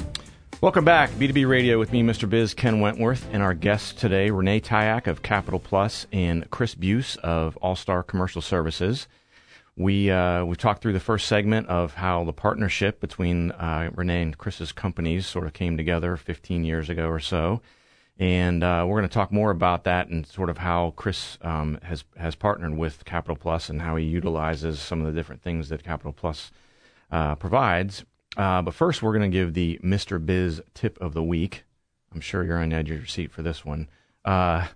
Welcome 0.61 0.85
back, 0.85 1.09
B2B 1.11 1.49
Radio 1.49 1.79
with 1.79 1.91
me, 1.91 2.03
Mr. 2.03 2.29
Biz, 2.29 2.53
Ken 2.53 2.81
Wentworth, 2.81 3.27
and 3.31 3.41
our 3.41 3.55
guests 3.55 3.93
today, 3.93 4.29
Renee 4.29 4.59
Tyak 4.59 5.07
of 5.07 5.23
Capital 5.23 5.59
Plus 5.59 6.05
and 6.11 6.47
Chris 6.51 6.75
Buse 6.75 7.15
of 7.17 7.57
All 7.57 7.75
Star 7.75 8.03
Commercial 8.03 8.43
Services. 8.43 9.07
We 9.77 10.11
uh, 10.11 10.43
we 10.45 10.55
talked 10.55 10.81
through 10.81 10.93
the 10.93 10.99
first 10.99 11.27
segment 11.27 11.67
of 11.67 11.93
how 11.93 12.25
the 12.25 12.33
partnership 12.33 12.99
between 12.99 13.51
uh, 13.51 13.89
Renee 13.95 14.21
and 14.21 14.37
Chris's 14.37 14.71
companies 14.71 15.25
sort 15.25 15.47
of 15.47 15.53
came 15.53 15.77
together 15.77 16.17
15 16.17 16.65
years 16.65 16.89
ago 16.89 17.07
or 17.07 17.19
so, 17.19 17.61
and 18.19 18.63
uh, 18.63 18.85
we're 18.85 18.99
going 18.99 19.09
to 19.09 19.13
talk 19.13 19.31
more 19.31 19.49
about 19.49 19.85
that 19.85 20.09
and 20.09 20.27
sort 20.27 20.49
of 20.49 20.57
how 20.57 20.93
Chris 20.97 21.37
um, 21.41 21.79
has 21.83 22.03
has 22.17 22.35
partnered 22.35 22.77
with 22.77 23.05
Capital 23.05 23.37
Plus 23.37 23.69
and 23.69 23.81
how 23.81 23.95
he 23.95 24.05
utilizes 24.05 24.79
some 24.79 24.99
of 24.99 25.07
the 25.07 25.17
different 25.17 25.41
things 25.41 25.69
that 25.69 25.83
Capital 25.83 26.11
Plus 26.11 26.51
uh, 27.09 27.35
provides. 27.35 28.03
Uh, 28.37 28.61
but 28.61 28.73
first, 28.73 29.01
we're 29.01 29.17
going 29.17 29.29
to 29.29 29.37
give 29.37 29.53
the 29.53 29.79
Mr. 29.83 30.23
Biz 30.23 30.61
tip 30.73 30.99
of 31.01 31.13
the 31.13 31.23
week. 31.23 31.63
I'm 32.13 32.21
sure 32.21 32.43
you're 32.43 32.57
on 32.57 32.73
edge 32.73 32.91
of 32.91 32.97
your 32.97 33.05
seat 33.05 33.31
for 33.31 33.41
this 33.41 33.65
one. 33.65 33.87
Uh, 34.25 34.67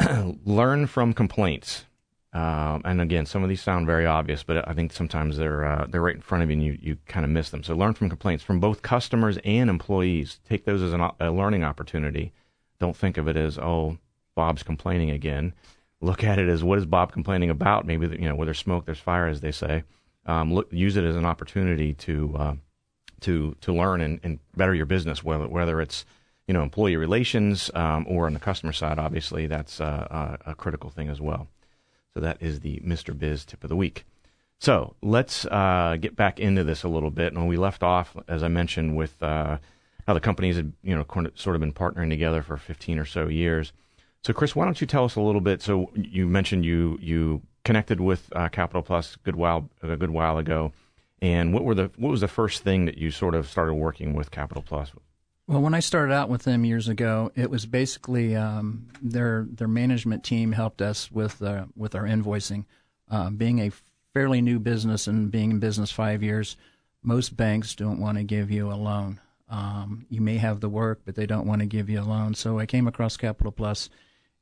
learn 0.44 0.86
from 0.86 1.12
complaints. 1.12 1.84
Um, 2.34 2.82
and 2.84 3.00
again, 3.00 3.26
some 3.26 3.44
of 3.44 3.48
these 3.48 3.62
sound 3.62 3.86
very 3.86 4.06
obvious, 4.06 4.42
but 4.42 4.68
I 4.68 4.74
think 4.74 4.92
sometimes 4.92 5.36
they're 5.36 5.64
uh, 5.64 5.86
they're 5.88 6.00
right 6.00 6.16
in 6.16 6.20
front 6.20 6.42
of 6.42 6.50
you, 6.50 6.54
and 6.54 6.64
you, 6.64 6.78
you 6.82 6.96
kind 7.06 7.24
of 7.24 7.30
miss 7.30 7.50
them. 7.50 7.62
So 7.62 7.76
learn 7.76 7.94
from 7.94 8.08
complaints 8.08 8.42
from 8.42 8.58
both 8.58 8.82
customers 8.82 9.38
and 9.44 9.70
employees. 9.70 10.40
Take 10.48 10.64
those 10.64 10.82
as 10.82 10.92
an, 10.92 11.08
a 11.20 11.30
learning 11.30 11.62
opportunity. 11.62 12.32
Don't 12.80 12.96
think 12.96 13.18
of 13.18 13.28
it 13.28 13.36
as 13.36 13.56
oh 13.56 13.98
Bob's 14.34 14.64
complaining 14.64 15.10
again. 15.10 15.54
Look 16.00 16.24
at 16.24 16.40
it 16.40 16.48
as 16.48 16.64
what 16.64 16.78
is 16.78 16.86
Bob 16.86 17.12
complaining 17.12 17.50
about? 17.50 17.86
Maybe 17.86 18.08
you 18.08 18.28
know 18.28 18.34
where 18.34 18.46
there's 18.46 18.58
smoke, 18.58 18.84
there's 18.84 18.98
fire, 18.98 19.28
as 19.28 19.40
they 19.40 19.52
say. 19.52 19.84
Um, 20.26 20.52
look, 20.52 20.72
use 20.72 20.96
it 20.96 21.04
as 21.04 21.14
an 21.14 21.24
opportunity 21.24 21.94
to 21.94 22.34
uh, 22.36 22.54
to 23.20 23.56
to 23.60 23.72
learn 23.72 24.00
and, 24.00 24.18
and 24.24 24.40
better 24.56 24.74
your 24.74 24.86
business, 24.86 25.22
whether 25.22 25.46
whether 25.46 25.80
it's 25.80 26.04
you 26.48 26.52
know 26.52 26.64
employee 26.64 26.96
relations 26.96 27.70
um, 27.76 28.06
or 28.08 28.26
on 28.26 28.34
the 28.34 28.40
customer 28.40 28.72
side. 28.72 28.98
Obviously, 28.98 29.46
that's 29.46 29.80
uh, 29.80 30.36
a 30.44 30.56
critical 30.56 30.90
thing 30.90 31.08
as 31.08 31.20
well. 31.20 31.46
So 32.14 32.20
that 32.20 32.38
is 32.40 32.60
the 32.60 32.80
Mr. 32.84 33.16
Biz 33.16 33.44
tip 33.44 33.64
of 33.64 33.68
the 33.68 33.76
week. 33.76 34.04
So 34.60 34.94
let's 35.02 35.44
uh, 35.46 35.96
get 36.00 36.16
back 36.16 36.38
into 36.38 36.64
this 36.64 36.84
a 36.84 36.88
little 36.88 37.10
bit. 37.10 37.32
And 37.32 37.48
we 37.48 37.56
left 37.56 37.82
off, 37.82 38.16
as 38.28 38.42
I 38.42 38.48
mentioned, 38.48 38.96
with 38.96 39.20
uh, 39.22 39.58
how 40.06 40.14
the 40.14 40.20
companies 40.20 40.56
had 40.56 40.72
you 40.82 40.94
know 40.94 41.04
sort 41.34 41.56
of 41.56 41.60
been 41.60 41.72
partnering 41.72 42.10
together 42.10 42.42
for 42.42 42.56
15 42.56 42.98
or 42.98 43.04
so 43.04 43.28
years. 43.28 43.72
So 44.22 44.32
Chris, 44.32 44.56
why 44.56 44.64
don't 44.64 44.80
you 44.80 44.86
tell 44.86 45.04
us 45.04 45.16
a 45.16 45.20
little 45.20 45.40
bit? 45.40 45.60
So 45.60 45.90
you 45.94 46.26
mentioned 46.26 46.64
you 46.64 46.98
you 47.00 47.42
connected 47.64 48.00
with 48.00 48.28
uh, 48.34 48.48
Capital 48.48 48.82
Plus 48.82 49.16
a 49.16 49.18
good 49.18 49.36
while 49.36 49.68
a 49.82 49.96
good 49.96 50.10
while 50.10 50.38
ago. 50.38 50.72
And 51.20 51.52
what 51.52 51.64
were 51.64 51.74
the 51.74 51.90
what 51.96 52.10
was 52.10 52.20
the 52.20 52.28
first 52.28 52.62
thing 52.62 52.84
that 52.84 52.96
you 52.96 53.10
sort 53.10 53.34
of 53.34 53.48
started 53.48 53.74
working 53.74 54.14
with 54.14 54.30
Capital 54.30 54.62
Plus? 54.62 54.92
Well, 55.46 55.60
when 55.60 55.74
I 55.74 55.80
started 55.80 56.14
out 56.14 56.30
with 56.30 56.44
them 56.44 56.64
years 56.64 56.88
ago, 56.88 57.30
it 57.34 57.50
was 57.50 57.66
basically 57.66 58.34
um, 58.34 58.88
their 59.02 59.46
their 59.50 59.68
management 59.68 60.24
team 60.24 60.52
helped 60.52 60.80
us 60.80 61.12
with 61.12 61.42
uh, 61.42 61.66
with 61.76 61.94
our 61.94 62.04
invoicing. 62.04 62.64
Uh, 63.10 63.28
being 63.28 63.58
a 63.58 63.70
fairly 64.14 64.40
new 64.40 64.58
business 64.58 65.06
and 65.06 65.30
being 65.30 65.50
in 65.50 65.58
business 65.58 65.90
five 65.90 66.22
years, 66.22 66.56
most 67.02 67.36
banks 67.36 67.74
don't 67.74 68.00
want 68.00 68.16
to 68.16 68.24
give 68.24 68.50
you 68.50 68.72
a 68.72 68.74
loan. 68.74 69.20
Um, 69.50 70.06
you 70.08 70.22
may 70.22 70.38
have 70.38 70.60
the 70.60 70.70
work, 70.70 71.02
but 71.04 71.14
they 71.14 71.26
don't 71.26 71.46
want 71.46 71.60
to 71.60 71.66
give 71.66 71.90
you 71.90 72.00
a 72.00 72.02
loan. 72.02 72.34
So 72.34 72.58
I 72.58 72.64
came 72.64 72.88
across 72.88 73.18
Capital 73.18 73.52
Plus 73.52 73.90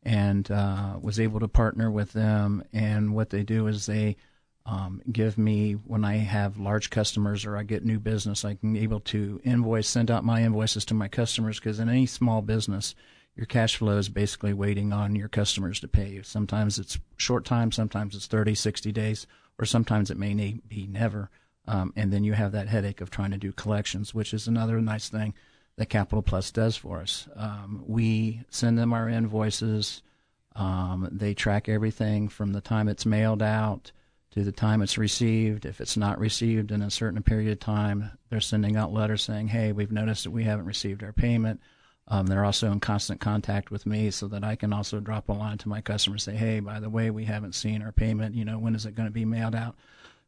and 0.05 0.49
uh, 0.51 0.99
was 1.01 1.19
able 1.19 1.41
to 1.41 1.49
partner 1.49 1.91
with 1.91 2.13
them. 2.13 2.63
And 2.73 3.15
what 3.15 3.31
they 3.31 3.43
do 3.43 3.67
is 3.67 3.87
they 3.87 4.17
um, 4.65 5.03
give 5.11 5.39
me 5.39 5.73
when 5.73 6.05
I 6.05 6.17
have 6.17 6.59
large 6.59 6.91
customers 6.91 7.45
or 7.45 7.57
I 7.57 7.65
get 7.65 7.85
new 7.85 7.99
business, 7.99 8.45
I 8.45 8.55
can 8.55 8.77
able 8.77 9.01
to 9.01 9.41
invoice, 9.45 9.89
send 9.89 10.11
out 10.11 10.25
my 10.25 10.43
invoices 10.43 10.85
to 10.87 10.95
my 10.95 11.09
customers 11.09 11.59
because 11.59 11.81
in 11.81 11.89
any 11.89 12.07
small 12.07 12.43
business, 12.43 12.95
your 13.35 13.47
cash 13.47 13.77
flow 13.77 13.97
is 13.97 14.09
basically 14.09 14.53
waiting 14.53 14.93
on 14.93 15.17
your 15.17 15.29
customers 15.29 15.81
to 15.81 15.89
pay 15.89 16.11
you. 16.11 16.23
Sometimes 16.23 16.79
it's 16.79 16.99
short 17.17 17.45
time, 17.45 17.73
sometimes 17.73 18.15
it's 18.15 18.27
30, 18.27 18.55
60 18.55 18.93
days, 18.93 19.27
or 19.59 19.65
sometimes 19.65 20.11
it 20.11 20.19
may 20.19 20.35
be 20.69 20.87
never. 20.87 21.31
Um, 21.67 21.93
and 21.97 22.13
then 22.13 22.25
you 22.25 22.35
have 22.35 22.53
that 22.53 22.69
headache 22.69 23.01
of 23.01 23.11
trying 23.11 23.31
to 23.33 23.39
do 23.39 23.53
collections, 23.53 24.15
which 24.15 24.33
is 24.35 24.47
another 24.47 24.81
nice 24.81 25.09
thing 25.09 25.35
that 25.77 25.87
Capital 25.89 26.23
Plus 26.23 26.51
does 26.51 26.77
for 26.77 27.01
us. 27.01 27.29
Um, 27.35 27.83
we 27.87 28.43
send 28.51 28.79
them 28.79 28.93
our 28.93 29.09
invoices. 29.09 30.03
Um, 30.55 31.09
they 31.11 31.35
track 31.35 31.69
everything 31.69 32.29
from 32.29 32.53
the 32.53 32.61
time 32.61 32.89
it's 32.89 33.07
mailed 33.07 33.43
out 33.43 33.91
to 34.33 34.43
the 34.43 34.53
time 34.53 34.83
it's 34.83 34.99
received. 34.99 35.65
If 35.65 35.81
it's 35.81 35.97
not 35.97 36.19
received 36.19 36.73
in 36.73 36.83
a 36.83 36.91
certain 36.91 37.23
period 37.23 37.53
of 37.53 37.61
time, 37.61 38.11
they're 38.31 38.41
sending 38.41 38.77
out 38.77 38.93
letters 38.93 39.23
saying, 39.23 39.49
"Hey, 39.49 39.73
we've 39.73 39.93
noticed 39.93 40.25
that 40.25 40.31
we 40.31 40.45
haven't 40.45 40.67
received 40.67 41.03
our 41.03 41.13
payment." 41.13 41.61
Um, 42.09 42.27
they're 42.27 42.45
also 42.45 42.73
in 42.73 42.81
constant 42.81 43.21
contact 43.21 43.71
with 43.71 43.87
me 43.87 44.11
so 44.11 44.27
that 44.29 44.43
I 44.43 44.57
can 44.57 44.73
also 44.73 45.01
drop 45.01 45.29
a 45.29 45.33
line 45.33 45.59
to 45.59 45.69
my 45.69 45.81
customers, 45.81 46.25
say, 46.25 46.35
"Hey, 46.35 46.61
by 46.61 46.81
the 46.81 46.91
way, 46.91 47.11
we 47.11 47.27
haven't 47.27 47.55
seen 47.55 47.83
our 47.83 47.93
payment. 47.93 48.35
You 48.35 48.45
know, 48.45 48.59
when 48.59 48.75
is 48.75 48.87
it 48.87 48.95
going 48.95 49.09
to 49.09 49.13
be 49.13 49.25
mailed 49.25 49.55
out?" 49.55 49.77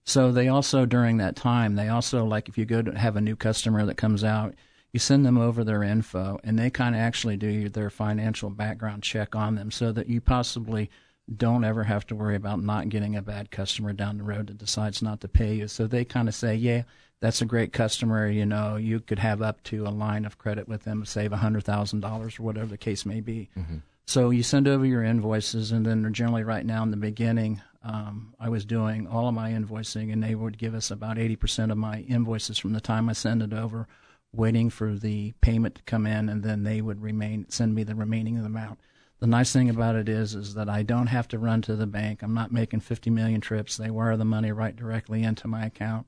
So 0.04 0.30
they 0.30 0.48
also 0.48 0.84
during 0.84 1.16
that 1.16 1.34
time, 1.34 1.74
they 1.74 1.88
also 1.88 2.24
like 2.24 2.48
if 2.48 2.58
you 2.58 2.66
go 2.66 2.82
to 2.82 2.96
have 2.96 3.16
a 3.16 3.22
new 3.22 3.36
customer 3.36 3.86
that 3.86 3.96
comes 3.96 4.22
out, 4.22 4.54
you 4.92 5.00
send 5.00 5.26
them 5.26 5.38
over 5.38 5.64
their 5.64 5.82
info, 5.82 6.38
and 6.44 6.58
they 6.58 6.70
kind 6.70 6.94
of 6.94 7.00
actually 7.00 7.36
do 7.36 7.68
their 7.68 7.90
financial 7.90 8.50
background 8.50 9.02
check 9.02 9.34
on 9.34 9.54
them, 9.54 9.70
so 9.70 9.90
that 9.92 10.08
you 10.08 10.20
possibly 10.20 10.90
don't 11.34 11.64
ever 11.64 11.84
have 11.84 12.06
to 12.06 12.14
worry 12.14 12.36
about 12.36 12.62
not 12.62 12.88
getting 12.88 13.16
a 13.16 13.22
bad 13.22 13.50
customer 13.50 13.92
down 13.92 14.18
the 14.18 14.24
road 14.24 14.48
that 14.48 14.58
decides 14.58 15.02
not 15.02 15.20
to 15.20 15.28
pay 15.28 15.54
you. 15.54 15.68
So 15.68 15.86
they 15.86 16.04
kind 16.04 16.28
of 16.28 16.34
say, 16.34 16.54
yeah, 16.54 16.82
that's 17.20 17.40
a 17.40 17.46
great 17.46 17.72
customer. 17.72 18.28
You 18.28 18.44
know, 18.44 18.76
you 18.76 19.00
could 19.00 19.18
have 19.18 19.40
up 19.40 19.62
to 19.64 19.86
a 19.86 19.88
line 19.88 20.26
of 20.26 20.36
credit 20.36 20.68
with 20.68 20.84
them, 20.84 21.04
save 21.06 21.32
a 21.32 21.38
hundred 21.38 21.64
thousand 21.64 22.00
dollars 22.00 22.38
or 22.38 22.42
whatever 22.42 22.66
the 22.66 22.76
case 22.76 23.06
may 23.06 23.20
be. 23.20 23.48
Mm-hmm. 23.56 23.78
So 24.06 24.28
you 24.28 24.42
send 24.42 24.68
over 24.68 24.84
your 24.84 25.02
invoices, 25.02 25.72
and 25.72 25.86
then 25.86 26.12
generally 26.12 26.44
right 26.44 26.66
now 26.66 26.82
in 26.82 26.90
the 26.90 26.98
beginning, 26.98 27.62
um, 27.82 28.34
I 28.38 28.50
was 28.50 28.66
doing 28.66 29.06
all 29.06 29.28
of 29.28 29.34
my 29.34 29.52
invoicing, 29.52 30.12
and 30.12 30.22
they 30.22 30.34
would 30.34 30.58
give 30.58 30.74
us 30.74 30.90
about 30.90 31.18
eighty 31.18 31.36
percent 31.36 31.72
of 31.72 31.78
my 31.78 32.00
invoices 32.00 32.58
from 32.58 32.74
the 32.74 32.82
time 32.82 33.08
I 33.08 33.14
send 33.14 33.42
it 33.42 33.54
over, 33.54 33.88
waiting 34.30 34.68
for 34.68 34.92
the 34.92 35.32
payment 35.40 35.76
to 35.76 35.82
come 35.84 36.06
in, 36.06 36.28
and 36.28 36.42
then 36.42 36.64
they 36.64 36.82
would 36.82 37.00
remain 37.00 37.46
send 37.48 37.74
me 37.74 37.82
the 37.82 37.94
remaining 37.94 38.36
of 38.36 38.42
the 38.42 38.48
amount 38.48 38.78
the 39.24 39.30
nice 39.30 39.54
thing 39.54 39.70
about 39.70 39.96
it 39.96 40.06
is 40.06 40.34
is 40.34 40.52
that 40.52 40.68
I 40.68 40.82
don't 40.82 41.06
have 41.06 41.26
to 41.28 41.38
run 41.38 41.62
to 41.62 41.76
the 41.76 41.86
bank. 41.86 42.22
I'm 42.22 42.34
not 42.34 42.52
making 42.52 42.80
50 42.80 43.08
million 43.08 43.40
trips. 43.40 43.78
They 43.78 43.88
wire 43.88 44.18
the 44.18 44.24
money 44.26 44.52
right 44.52 44.76
directly 44.76 45.22
into 45.22 45.48
my 45.48 45.64
account 45.64 46.06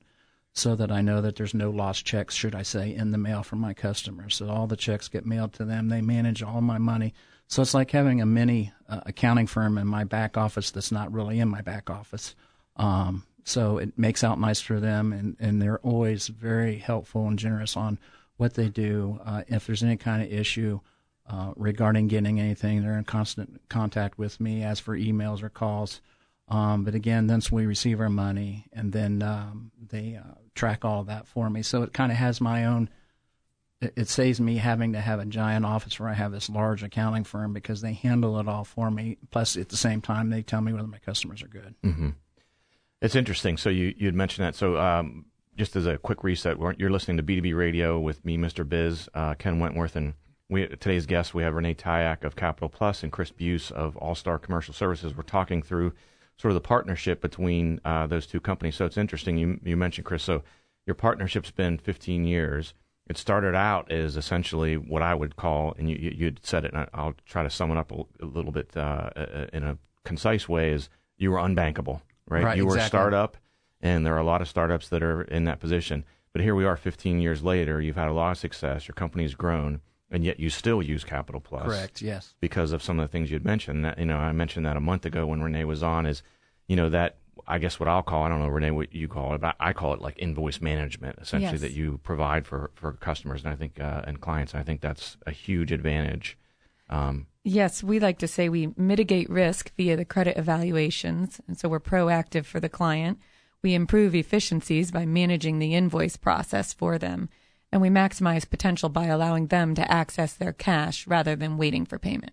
so 0.53 0.75
that 0.75 0.91
I 0.91 1.01
know 1.01 1.19
that 1.21 1.35
there's 1.35 1.55
no 1.55 1.71
lost 1.71 2.05
checks, 2.05 2.35
should 2.35 2.53
I 2.53 2.61
say, 2.61 2.93
in 2.93 3.09
the 3.09 3.17
mail 3.17 3.41
from 3.41 3.57
my 3.57 3.73
customers. 3.73 4.35
So 4.35 4.49
all 4.49 4.67
the 4.67 4.77
checks 4.77 5.07
get 5.07 5.25
mailed 5.25 5.53
to 5.53 5.65
them. 5.65 5.89
They 5.89 5.99
manage 5.99 6.43
all 6.43 6.61
my 6.61 6.77
money. 6.77 7.15
So 7.47 7.63
it's 7.63 7.73
like 7.73 7.89
having 7.89 8.21
a 8.21 8.25
mini 8.27 8.71
uh, 8.87 9.01
accounting 9.07 9.47
firm 9.47 9.79
in 9.79 9.87
my 9.87 10.03
back 10.03 10.37
office 10.37 10.69
that's 10.69 10.91
not 10.91 11.11
really 11.11 11.39
in 11.39 11.49
my 11.49 11.61
back 11.61 11.89
office. 11.89 12.35
Um, 12.75 13.23
so 13.43 13.79
it 13.79 13.97
makes 13.97 14.23
out 14.23 14.39
nice 14.39 14.61
for 14.61 14.79
them, 14.79 15.11
and, 15.11 15.35
and 15.39 15.59
they're 15.59 15.79
always 15.79 16.27
very 16.27 16.77
helpful 16.77 17.27
and 17.27 17.39
generous 17.39 17.75
on 17.75 17.97
what 18.35 18.53
they 18.53 18.69
do. 18.69 19.19
Uh, 19.25 19.41
if 19.47 19.65
there's 19.65 19.81
any 19.81 19.97
kind 19.97 20.21
of 20.21 20.31
issue, 20.31 20.81
uh, 21.29 21.53
regarding 21.55 22.07
getting 22.07 22.39
anything. 22.39 22.81
They're 22.81 22.97
in 22.97 23.03
constant 23.03 23.61
contact 23.69 24.17
with 24.17 24.39
me 24.39 24.63
as 24.63 24.79
for 24.79 24.97
emails 24.97 25.43
or 25.43 25.49
calls. 25.49 26.01
Um, 26.49 26.83
but 26.83 26.95
again, 26.95 27.27
once 27.27 27.51
we 27.51 27.65
receive 27.65 27.99
our 27.99 28.09
money, 28.09 28.65
and 28.71 28.93
then 28.93 29.21
um, 29.21 29.71
they 29.89 30.15
uh, 30.15 30.35
track 30.55 30.85
all 30.85 31.03
that 31.03 31.27
for 31.27 31.49
me. 31.49 31.61
So 31.61 31.83
it 31.83 31.91
kind 31.91 32.11
of 32.11 32.17
has 32.17 32.39
my 32.39 32.65
own. 32.65 32.89
It, 33.81 33.93
it, 33.95 34.07
saves 34.07 34.39
me 34.39 34.55
having 34.55 34.93
to 34.93 35.01
have 35.01 35.19
a 35.19 35.25
giant 35.25 35.65
office 35.65 35.99
where 35.99 36.09
I 36.09 36.13
have 36.13 36.31
this 36.31 36.49
large 36.49 36.81
accounting 36.81 37.25
firm 37.25 37.53
because 37.53 37.81
they 37.81 37.93
handle 37.93 38.39
it 38.39 38.47
all 38.47 38.63
for 38.63 38.89
me. 38.89 39.17
Plus, 39.29 39.55
at 39.55 39.69
the 39.69 39.77
same 39.77 40.01
time, 40.01 40.29
they 40.29 40.41
tell 40.41 40.61
me 40.61 40.73
whether 40.73 40.87
my 40.87 40.97
customers 40.97 41.43
are 41.43 41.47
good. 41.47 41.75
Mm-hmm. 41.83 42.09
It's 43.01 43.15
interesting. 43.15 43.57
So 43.57 43.69
you 43.69 43.93
you'd 43.97 44.15
mentioned 44.15 44.47
that. 44.47 44.55
So 44.55 44.77
um, 44.77 45.25
just 45.57 45.75
as 45.75 45.85
a 45.85 45.97
quick 45.97 46.23
reset, 46.23 46.57
you're 46.77 46.89
listening 46.89 47.17
to 47.17 47.23
B2B 47.23 47.55
Radio 47.55 47.99
with 47.99 48.23
me, 48.23 48.37
Mr. 48.37 48.67
Biz, 48.67 49.09
uh, 49.13 49.35
Ken 49.35 49.59
Wentworth, 49.59 49.95
and 49.95 50.13
we, 50.49 50.67
today's 50.67 51.05
guests, 51.05 51.33
we 51.33 51.43
have 51.43 51.53
Renee 51.53 51.73
Tyak 51.73 52.23
of 52.23 52.35
Capital 52.35 52.69
Plus 52.69 53.03
and 53.03 53.11
Chris 53.11 53.31
Buse 53.31 53.71
of 53.71 53.97
All 53.97 54.15
Star 54.15 54.37
Commercial 54.39 54.73
Services. 54.73 55.15
We're 55.15 55.23
talking 55.23 55.61
through 55.61 55.93
sort 56.37 56.51
of 56.51 56.55
the 56.55 56.61
partnership 56.61 57.21
between 57.21 57.81
uh, 57.83 58.07
those 58.07 58.27
two 58.27 58.39
companies. 58.39 58.75
So 58.75 58.85
it's 58.85 58.97
interesting. 58.97 59.37
You, 59.37 59.59
you 59.63 59.75
mentioned, 59.75 60.05
Chris, 60.05 60.23
so 60.23 60.43
your 60.85 60.95
partnership's 60.95 61.51
been 61.51 61.77
15 61.77 62.23
years. 62.23 62.73
It 63.09 63.17
started 63.17 63.55
out 63.55 63.91
as 63.91 64.15
essentially 64.15 64.75
what 64.75 65.01
I 65.01 65.15
would 65.15 65.35
call, 65.35 65.73
and 65.77 65.89
you, 65.89 65.97
you, 65.97 66.25
would 66.25 66.45
said 66.45 66.65
it, 66.65 66.73
and 66.73 66.87
I'll 66.93 67.15
try 67.25 67.43
to 67.43 67.49
sum 67.49 67.71
it 67.71 67.77
up 67.77 67.91
a, 67.91 68.03
a 68.21 68.25
little 68.25 68.51
bit 68.51 68.75
uh, 68.75 69.09
in 69.53 69.63
a 69.63 69.77
concise 70.03 70.47
way, 70.47 70.71
is 70.71 70.89
you 71.17 71.31
were 71.31 71.37
unbankable, 71.37 72.01
right? 72.27 72.43
right 72.43 72.57
you 72.57 72.65
were 72.65 72.75
exactly. 72.75 72.85
a 72.85 73.01
startup, 73.01 73.37
and 73.81 74.05
there 74.05 74.13
are 74.13 74.19
a 74.19 74.25
lot 74.25 74.41
of 74.41 74.47
startups 74.47 74.89
that 74.89 75.03
are 75.03 75.23
in 75.23 75.45
that 75.45 75.59
position. 75.59 76.05
But 76.33 76.41
here 76.41 76.53
we 76.53 76.65
are 76.65 76.75
15 76.75 77.19
years 77.19 77.43
later. 77.43 77.81
You've 77.81 77.95
had 77.95 78.09
a 78.09 78.13
lot 78.13 78.31
of 78.31 78.37
success. 78.37 78.87
Your 78.87 78.95
company's 78.95 79.35
grown 79.35 79.81
and 80.11 80.23
yet 80.23 80.39
you 80.39 80.49
still 80.49 80.81
use 80.81 81.03
Capital 81.03 81.41
Plus. 81.41 81.65
Correct. 81.65 82.01
Yes. 82.01 82.33
Because 82.39 82.71
of 82.71 82.81
some 82.81 82.99
of 82.99 83.07
the 83.07 83.11
things 83.11 83.29
you'd 83.31 83.45
mentioned. 83.45 83.83
That 83.85 83.97
you 83.99 84.05
know, 84.05 84.17
I 84.17 84.31
mentioned 84.31 84.65
that 84.65 84.77
a 84.77 84.81
month 84.81 85.05
ago 85.05 85.25
when 85.25 85.41
Renee 85.41 85.65
was 85.65 85.83
on. 85.83 86.05
Is 86.05 86.23
you 86.67 86.75
know 86.75 86.89
that 86.89 87.17
I 87.47 87.59
guess 87.59 87.79
what 87.79 87.87
I'll 87.87 88.03
call 88.03 88.23
I 88.23 88.29
don't 88.29 88.39
know 88.39 88.47
Renee 88.47 88.71
what 88.71 88.93
you 88.93 89.07
call 89.07 89.33
it, 89.35 89.41
but 89.41 89.55
I 89.59 89.73
call 89.73 89.93
it 89.93 90.01
like 90.01 90.15
invoice 90.17 90.61
management 90.61 91.17
essentially 91.21 91.53
Yes. 91.53 91.61
that 91.61 91.71
you 91.71 91.99
provide 92.03 92.45
for 92.45 92.71
for 92.75 92.93
customers 92.93 93.43
and 93.43 93.53
I 93.53 93.55
think 93.55 93.79
uh, 93.79 94.01
and 94.05 94.19
clients. 94.21 94.53
I 94.55 94.63
think 94.63 94.81
that's 94.81 95.17
a 95.25 95.31
huge 95.31 95.71
advantage. 95.71 96.37
Um, 96.89 97.27
Yes, 97.43 97.81
we 97.81 97.99
like 98.01 98.19
to 98.19 98.27
say 98.27 98.49
we 98.49 98.73
mitigate 98.75 99.29
risk 99.29 99.71
via 99.77 99.95
the 99.95 100.03
credit 100.03 100.37
evaluations. 100.37 101.39
And 101.47 101.57
so 101.57 101.69
we're 101.69 101.79
proactive 101.79 102.43
for 102.45 102.59
the 102.59 102.67
client. 102.67 103.19
We 103.63 103.73
improve 103.73 104.13
efficiencies 104.13 104.91
by 104.91 105.05
managing 105.05 105.59
the 105.59 105.73
invoice 105.73 106.17
process 106.17 106.73
for 106.73 106.97
them. 106.97 107.29
And 107.71 107.81
we 107.81 107.89
maximize 107.89 108.49
potential 108.49 108.89
by 108.89 109.07
allowing 109.07 109.47
them 109.47 109.75
to 109.75 109.91
access 109.91 110.33
their 110.33 110.53
cash 110.53 111.05
rather 111.05 111.35
than 111.35 111.57
waiting 111.57 111.85
for 111.85 111.99
payment. 111.99 112.31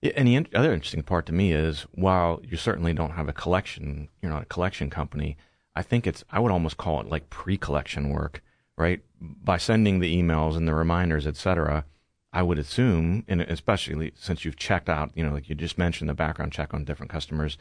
Yeah, 0.00 0.12
and 0.16 0.28
the 0.28 0.46
other 0.54 0.72
interesting 0.72 1.02
part 1.02 1.26
to 1.26 1.32
me 1.32 1.52
is 1.52 1.86
while 1.92 2.40
you 2.42 2.56
certainly 2.56 2.92
don't 2.92 3.10
have 3.10 3.28
a 3.28 3.32
collection, 3.32 4.08
you're 4.22 4.32
not 4.32 4.44
a 4.44 4.46
collection 4.46 4.90
company. 4.90 5.36
I 5.74 5.82
think 5.82 6.06
it's 6.06 6.24
I 6.30 6.40
would 6.40 6.52
almost 6.52 6.76
call 6.76 7.00
it 7.00 7.08
like 7.08 7.30
pre-collection 7.30 8.10
work, 8.10 8.42
right? 8.76 9.00
By 9.20 9.58
sending 9.58 9.98
the 9.98 10.16
emails 10.16 10.56
and 10.56 10.66
the 10.66 10.74
reminders, 10.74 11.26
et 11.26 11.36
cetera, 11.36 11.84
I 12.32 12.42
would 12.42 12.58
assume, 12.58 13.24
and 13.28 13.40
especially 13.40 14.12
since 14.14 14.44
you've 14.44 14.56
checked 14.56 14.88
out, 14.88 15.10
you 15.14 15.24
know, 15.24 15.32
like 15.32 15.48
you 15.48 15.54
just 15.54 15.78
mentioned 15.78 16.08
the 16.08 16.14
background 16.14 16.52
check 16.52 16.72
on 16.74 16.84
different 16.84 17.10
customers, 17.10 17.58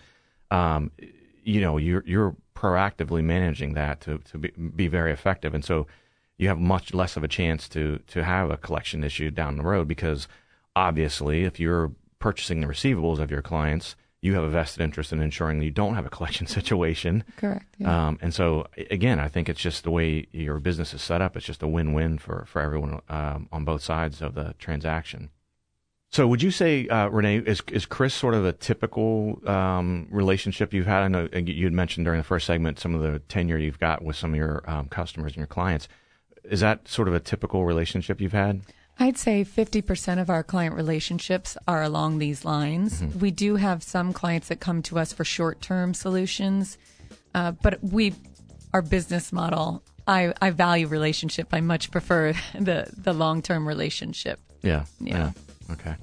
um, 0.52 0.92
you 1.44 1.60
know, 1.60 1.78
you're 1.78 2.04
you're 2.06 2.36
proactively 2.56 3.24
managing 3.24 3.74
that 3.74 4.02
to 4.02 4.20
to 4.20 4.38
be, 4.38 4.50
be 4.50 4.88
very 4.88 5.12
effective, 5.12 5.54
and 5.54 5.66
so 5.66 5.88
you 6.38 6.48
have 6.48 6.60
much 6.60 6.94
less 6.94 7.18
of 7.18 7.24
a 7.24 7.28
chance 7.28 7.68
to 7.70 8.00
to 8.08 8.24
have 8.24 8.50
a 8.50 8.58
collection 8.58 9.04
issue 9.04 9.32
down 9.32 9.58
the 9.58 9.64
road 9.64 9.88
because 9.88 10.28
obviously, 10.76 11.44
if 11.44 11.60
you're 11.60 11.92
purchasing 12.20 12.62
the 12.62 12.68
receivables 12.68 13.20
of 13.20 13.32
your 13.32 13.42
clients, 13.42 13.96
you 14.22 14.34
have 14.36 14.44
a 14.44 14.50
vested 14.50 14.82
interest 14.82 15.12
in 15.12 15.22
ensuring 15.22 15.60
that 15.60 15.66
you 15.66 15.72
don't 15.72 15.96
have 15.96 16.06
a 16.06 16.10
collection 16.10 16.48
situation. 16.58 17.24
Correct. 17.38 17.82
Um, 17.84 18.18
and 18.22 18.34
so, 18.34 18.68
again, 18.92 19.20
I 19.20 19.28
think 19.28 19.50
it's 19.50 19.62
just 19.62 19.84
the 19.84 19.92
way 19.92 20.28
your 20.32 20.60
business 20.60 20.94
is 20.94 21.02
set 21.02 21.22
up. 21.22 21.36
It's 21.36 21.46
just 21.46 21.64
a 21.64 21.68
win-win 21.68 22.18
for 22.20 22.46
for 22.48 22.62
everyone 22.62 23.02
um, 23.10 23.48
on 23.52 23.66
both 23.66 23.84
sides 23.84 24.22
of 24.22 24.36
the 24.36 24.54
transaction. 24.60 25.32
So, 26.10 26.26
would 26.28 26.42
you 26.42 26.52
say, 26.52 26.88
uh, 26.88 27.08
Renee, 27.10 27.40
is 27.40 27.62
is 27.72 27.86
Chris 27.86 28.14
sort 28.14 28.34
of 28.34 28.46
a 28.46 28.54
typical 28.54 29.42
um, 29.48 30.08
relationship 30.10 30.74
you've 30.74 30.88
had? 30.88 31.04
I 31.04 31.08
know 31.10 31.28
uh, 31.34 31.40
you 31.40 31.66
had 31.66 31.74
mentioned 31.74 32.06
during 32.06 32.20
the 32.20 32.24
first 32.24 32.46
segment 32.48 32.80
some 32.80 32.96
of 32.96 33.02
the 33.02 33.20
tenure 33.20 33.58
you've 33.58 33.80
got 33.80 34.04
with 34.04 34.16
some 34.16 34.32
of 34.32 34.38
your 34.38 34.64
um, 34.70 34.88
customers 34.88 35.34
and 35.34 35.38
your 35.38 35.48
clients. 35.48 35.88
Is 36.50 36.62
that 36.62 36.88
sort 36.88 37.08
of 37.08 37.14
a 37.14 37.20
typical 37.20 37.66
relationship 37.66 38.22
you've 38.22 38.34
had? 38.34 38.62
I'd 39.00 39.18
say 39.18 39.46
50% 39.46 40.20
of 40.20 40.30
our 40.30 40.44
client 40.44 40.76
relationships 40.76 41.56
are 41.68 41.84
along 41.84 42.18
these 42.18 42.44
lines. 42.44 43.04
We 43.20 43.30
do 43.30 43.58
have 43.58 43.84
some 43.84 44.12
clients 44.12 44.48
that 44.48 44.60
come 44.60 44.82
to 44.84 44.98
us 44.98 45.14
for 45.14 45.24
short 45.24 45.62
term 45.62 45.94
solutions, 45.94 46.78
uh, 47.36 47.52
but 47.52 47.84
we, 47.84 48.16
our 48.74 48.82
business 48.82 49.32
model, 49.32 49.84
I, 50.08 50.34
I 50.42 50.50
value 50.50 50.88
relationship. 50.88 51.50
I 51.52 51.62
much 51.62 51.92
prefer 51.92 52.34
the, 52.60 52.92
the 52.98 53.14
long 53.14 53.42
term 53.42 53.68
relationship. 53.68 54.40
Yeah. 54.64 54.86
Yeah. 55.00 55.32
Okay. 55.72 55.96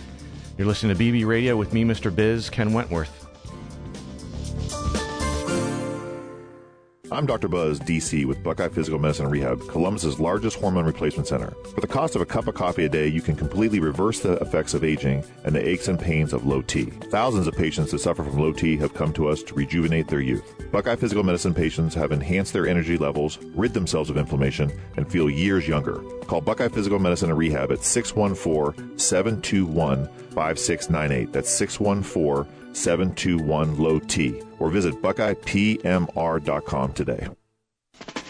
You're 0.58 0.68
listening 0.68 0.98
to 0.98 1.04
BB 1.04 1.26
Radio 1.28 1.56
with 1.56 1.74
me, 1.74 1.86
Mr. 1.86 2.14
Biz, 2.14 2.50
Ken 2.50 2.74
Wentworth. 2.74 3.21
I'm 7.14 7.26
Dr. 7.26 7.50
Buzz, 7.50 7.78
DC, 7.82 8.24
with 8.24 8.42
Buckeye 8.42 8.70
Physical 8.70 8.98
Medicine 8.98 9.28
Rehab, 9.28 9.68
Columbus's 9.68 10.18
largest 10.18 10.58
hormone 10.58 10.86
replacement 10.86 11.28
center. 11.28 11.54
For 11.76 11.82
the 11.82 11.88
cost 11.88 12.16
of 12.16 12.22
a 12.22 12.26
cup 12.26 12.48
of 12.48 12.56
coffee 12.56 12.86
a 12.86 12.90
day, 12.90 13.06
you 13.06 13.22
can 13.22 13.36
completely 13.36 13.82
reverse 13.82 14.22
the 14.22 14.36
effects 14.38 14.74
of 14.74 14.86
aging 14.86 15.26
and 15.44 15.54
the 15.54 15.68
aches 15.68 15.90
and 15.90 16.00
pains 16.00 16.32
of 16.32 16.46
low 16.46 16.62
T. 16.62 16.86
Thousands 16.86 17.48
of 17.48 17.54
patients 17.54 17.92
that 17.92 18.00
suffer 18.00 18.24
from 18.24 18.40
low 18.40 18.54
T 18.54 18.78
have 18.78 18.94
come 18.94 19.12
to 19.12 19.28
us 19.28 19.44
to 19.44 19.54
rejuvenate 19.54 20.08
their 20.08 20.22
youth. 20.22 20.72
Buckeye 20.72 20.96
Physical 20.96 21.22
Medicine 21.22 21.54
patients 21.54 21.94
have 21.96 22.14
enhanced 22.14 22.54
their 22.54 22.66
energy 22.66 22.98
levels, 22.98 23.40
rid 23.56 23.74
themselves 23.74 24.10
of 24.10 24.16
inflammation, 24.16 24.72
and 24.96 25.12
feel 25.12 25.30
years 25.30 25.68
younger. 25.68 26.02
Call 26.28 26.40
Buckeye 26.40 26.70
Physical 26.70 26.98
Medicine 26.98 27.30
and 27.30 27.38
Rehab 27.38 27.74
at 27.74 27.84
614 27.84 28.98
721 28.98 30.08
5698. 30.32 31.32
That's 31.32 31.50
614 31.50 32.52
721 32.74 33.78
low 33.78 34.00
T. 34.00 34.42
Or 34.60 34.70
visit 34.70 34.96
BuckeyePMR.com 35.02 36.94
today. 36.94 37.28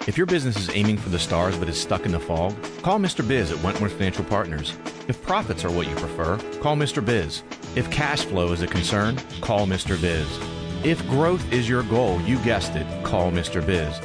If 0.07 0.17
your 0.17 0.25
business 0.25 0.57
is 0.57 0.75
aiming 0.75 0.97
for 0.97 1.09
the 1.09 1.19
stars 1.19 1.55
but 1.57 1.69
is 1.69 1.79
stuck 1.79 2.07
in 2.07 2.11
the 2.11 2.19
fog, 2.19 2.55
call 2.81 2.97
Mr. 2.97 3.25
Biz 3.25 3.51
at 3.51 3.63
Wentworth 3.63 3.93
Financial 3.93 4.25
Partners. 4.25 4.75
If 5.07 5.21
profits 5.21 5.63
are 5.63 5.69
what 5.69 5.87
you 5.87 5.95
prefer, 5.95 6.37
call 6.59 6.75
Mr. 6.75 7.05
Biz. 7.05 7.43
If 7.75 7.91
cash 7.91 8.25
flow 8.25 8.51
is 8.51 8.63
a 8.63 8.67
concern, 8.67 9.17
call 9.41 9.67
Mr. 9.67 10.01
Biz. 10.01 10.27
If 10.83 11.07
growth 11.07 11.53
is 11.53 11.69
your 11.69 11.83
goal, 11.83 12.19
you 12.21 12.39
guessed 12.39 12.75
it, 12.75 13.03
call 13.03 13.31
Mr. 13.31 13.63
Biz. 13.63 14.01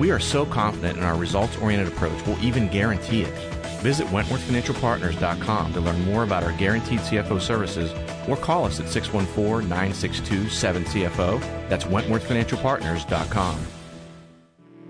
We 0.00 0.10
are 0.10 0.18
so 0.18 0.44
confident 0.44 0.98
in 0.98 1.04
our 1.04 1.16
results 1.16 1.56
oriented 1.58 1.92
approach, 1.92 2.26
we'll 2.26 2.42
even 2.42 2.66
guarantee 2.66 3.22
it. 3.22 3.55
Visit 3.86 4.08
WentworthFinancialPartners.com 4.08 5.72
to 5.72 5.80
learn 5.80 6.04
more 6.06 6.24
about 6.24 6.42
our 6.42 6.50
guaranteed 6.54 6.98
CFO 6.98 7.40
services 7.40 7.92
or 8.28 8.36
call 8.36 8.64
us 8.64 8.80
at 8.80 8.88
614 8.88 9.68
962 9.68 10.46
7CFO. 10.46 11.40
That's 11.68 11.84
WentworthFinancialPartners.com. 11.84 13.66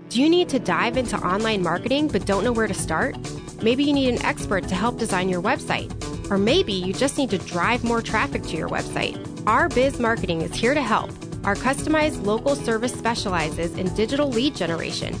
Do 0.09 0.19
you 0.19 0.27
need 0.27 0.49
to 0.49 0.57
dive 0.57 0.97
into 0.97 1.15
online 1.15 1.61
marketing 1.61 2.07
but 2.07 2.25
don't 2.25 2.43
know 2.43 2.51
where 2.51 2.65
to 2.65 2.73
start? 2.73 3.15
Maybe 3.61 3.83
you 3.83 3.93
need 3.93 4.15
an 4.15 4.25
expert 4.25 4.67
to 4.67 4.73
help 4.73 4.97
design 4.97 5.29
your 5.29 5.43
website. 5.43 5.93
Or 6.31 6.39
maybe 6.39 6.73
you 6.73 6.91
just 6.91 7.19
need 7.19 7.29
to 7.29 7.37
drive 7.37 7.83
more 7.83 8.01
traffic 8.01 8.41
to 8.45 8.57
your 8.57 8.67
website. 8.67 9.15
Our 9.45 9.69
Biz 9.69 9.99
Marketing 9.99 10.41
is 10.41 10.55
here 10.55 10.73
to 10.73 10.81
help. 10.81 11.11
Our 11.43 11.53
customized 11.53 12.25
local 12.25 12.55
service 12.55 12.93
specializes 12.93 13.77
in 13.77 13.93
digital 13.93 14.29
lead 14.29 14.55
generation. 14.55 15.15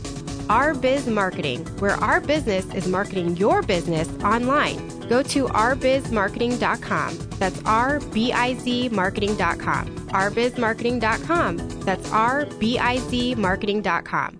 Our 0.49 0.73
Biz 0.73 1.07
Marketing, 1.07 1.65
where 1.79 1.95
our 1.95 2.19
business 2.19 2.65
is 2.73 2.87
marketing 2.87 3.37
your 3.37 3.61
business 3.61 4.09
online. 4.23 4.77
Go 5.07 5.23
to 5.23 5.45
ourbizmarketing.com. 5.45 7.17
That's 7.39 7.61
R 7.65 7.99
B 7.99 8.31
I 8.33 8.53
Z 8.55 8.89
marketing.com. 8.89 9.87
ourbizmarketing.com. 10.09 11.57
That's 11.81 12.11
R 12.11 12.45
B 12.59 12.77
I 12.77 12.97
Z 12.97 13.35
marketing.com. 13.35 14.39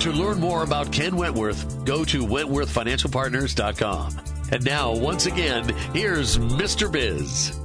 To 0.00 0.10
learn 0.12 0.40
more 0.40 0.62
about 0.62 0.90
Ken 0.90 1.14
Wentworth, 1.14 1.84
go 1.84 2.06
to 2.06 2.24
WentworthFinancialPartners.com. 2.24 4.20
And 4.50 4.64
now, 4.64 4.94
once 4.94 5.26
again, 5.26 5.68
here's 5.92 6.38
Mr. 6.38 6.90
Biz. 6.90 7.59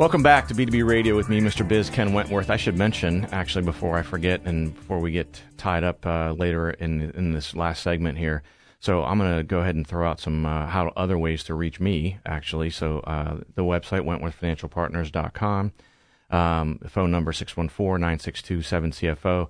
Welcome 0.00 0.22
back 0.22 0.48
to 0.48 0.54
B2B 0.54 0.88
Radio 0.88 1.14
with 1.14 1.28
me, 1.28 1.42
Mr. 1.42 1.68
Biz 1.68 1.90
Ken 1.90 2.14
Wentworth. 2.14 2.48
I 2.48 2.56
should 2.56 2.78
mention, 2.78 3.26
actually, 3.32 3.66
before 3.66 3.98
I 3.98 4.02
forget 4.02 4.40
and 4.46 4.74
before 4.74 4.98
we 4.98 5.12
get 5.12 5.42
tied 5.58 5.84
up 5.84 6.06
uh, 6.06 6.32
later 6.32 6.70
in 6.70 7.10
in 7.10 7.32
this 7.32 7.54
last 7.54 7.82
segment 7.82 8.16
here. 8.16 8.42
So 8.78 9.04
I'm 9.04 9.18
going 9.18 9.36
to 9.36 9.42
go 9.42 9.58
ahead 9.58 9.74
and 9.74 9.86
throw 9.86 10.08
out 10.08 10.18
some 10.18 10.46
uh, 10.46 10.68
how 10.68 10.90
other 10.96 11.18
ways 11.18 11.44
to 11.44 11.54
reach 11.54 11.80
me. 11.80 12.16
Actually, 12.24 12.70
so 12.70 13.00
uh, 13.00 13.40
the 13.56 13.62
website 13.62 14.06
WentworthFinancialPartners.com, 14.06 15.72
um, 16.30 16.78
phone 16.88 17.10
number 17.10 17.32
614-962-7CFO. 17.32 19.48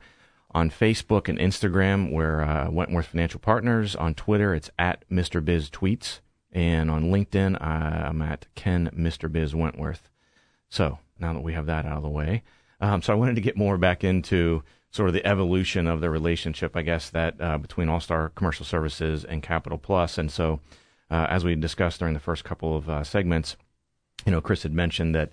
On 0.51 0.69
Facebook 0.69 1.29
and 1.29 1.39
Instagram, 1.39 2.11
we're 2.11 2.41
uh, 2.41 2.69
Wentworth 2.73 3.07
Financial 3.07 3.39
Partners. 3.39 3.95
On 3.95 4.15
Twitter, 4.15 4.53
it's 4.53 4.73
at 4.81 5.09
Mr. 5.09 5.45
Biz 5.45 5.71
Tweets, 5.71 6.19
and 6.51 6.91
on 6.91 7.13
LinkedIn, 7.13 7.55
uh, 7.55 8.09
I'm 8.09 8.21
at 8.21 8.49
Ken 8.57 8.91
Mr. 8.99 9.31
Biz 9.31 9.55
Wentworth. 9.55 10.11
So 10.71 10.99
now 11.19 11.33
that 11.33 11.43
we 11.43 11.53
have 11.53 11.67
that 11.67 11.85
out 11.85 11.99
of 11.99 12.03
the 12.03 12.09
way, 12.09 12.43
um, 12.81 13.03
so 13.03 13.13
I 13.13 13.17
wanted 13.17 13.35
to 13.35 13.41
get 13.41 13.57
more 13.57 13.77
back 13.77 14.03
into 14.03 14.63
sort 14.91 15.09
of 15.09 15.15
the 15.15 15.27
evolution 15.27 15.87
of 15.87 16.01
the 16.01 16.11
relationship, 16.11 16.77
I 16.77 16.83
guess, 16.83 17.11
that 17.11 17.41
uh, 17.41 17.59
between 17.59 17.89
All 17.89 18.01
Star 18.01 18.31
Commercial 18.31 18.65
Services 18.65 19.25
and 19.25 19.43
Capital 19.43 19.79
Plus. 19.79 20.19
And 20.19 20.31
so, 20.31 20.61
uh, 21.11 21.27
as 21.29 21.45
we 21.45 21.55
discussed 21.55 21.99
during 21.99 22.15
the 22.15 22.21
first 22.21 22.45
couple 22.45 22.77
of 22.77 22.89
uh, 22.89 23.05
segments, 23.05 23.57
you 24.25 24.33
know, 24.33 24.41
Chris 24.41 24.63
had 24.63 24.73
mentioned 24.73 25.15
that 25.15 25.31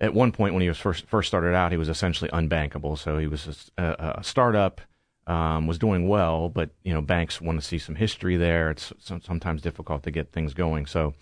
at 0.00 0.14
one 0.14 0.32
point 0.32 0.54
when 0.54 0.62
he 0.62 0.68
was 0.68 0.78
first 0.78 1.06
first 1.06 1.28
started 1.28 1.54
out, 1.54 1.72
he 1.72 1.78
was 1.78 1.88
essentially 1.88 2.30
unbankable. 2.30 2.98
So 2.98 3.18
he 3.18 3.26
was 3.26 3.70
a, 3.76 4.16
a 4.18 4.24
startup, 4.24 4.80
um, 5.26 5.66
was 5.66 5.78
doing 5.78 6.08
well, 6.08 6.48
but 6.48 6.70
you 6.82 6.92
know 6.92 7.02
banks 7.02 7.40
want 7.40 7.60
to 7.60 7.66
see 7.66 7.78
some 7.78 7.94
history 7.94 8.36
there. 8.36 8.70
It's 8.70 8.92
sometimes 8.98 9.62
difficult 9.62 10.02
to 10.04 10.10
get 10.10 10.32
things 10.32 10.54
going. 10.54 10.86
So 10.86 11.14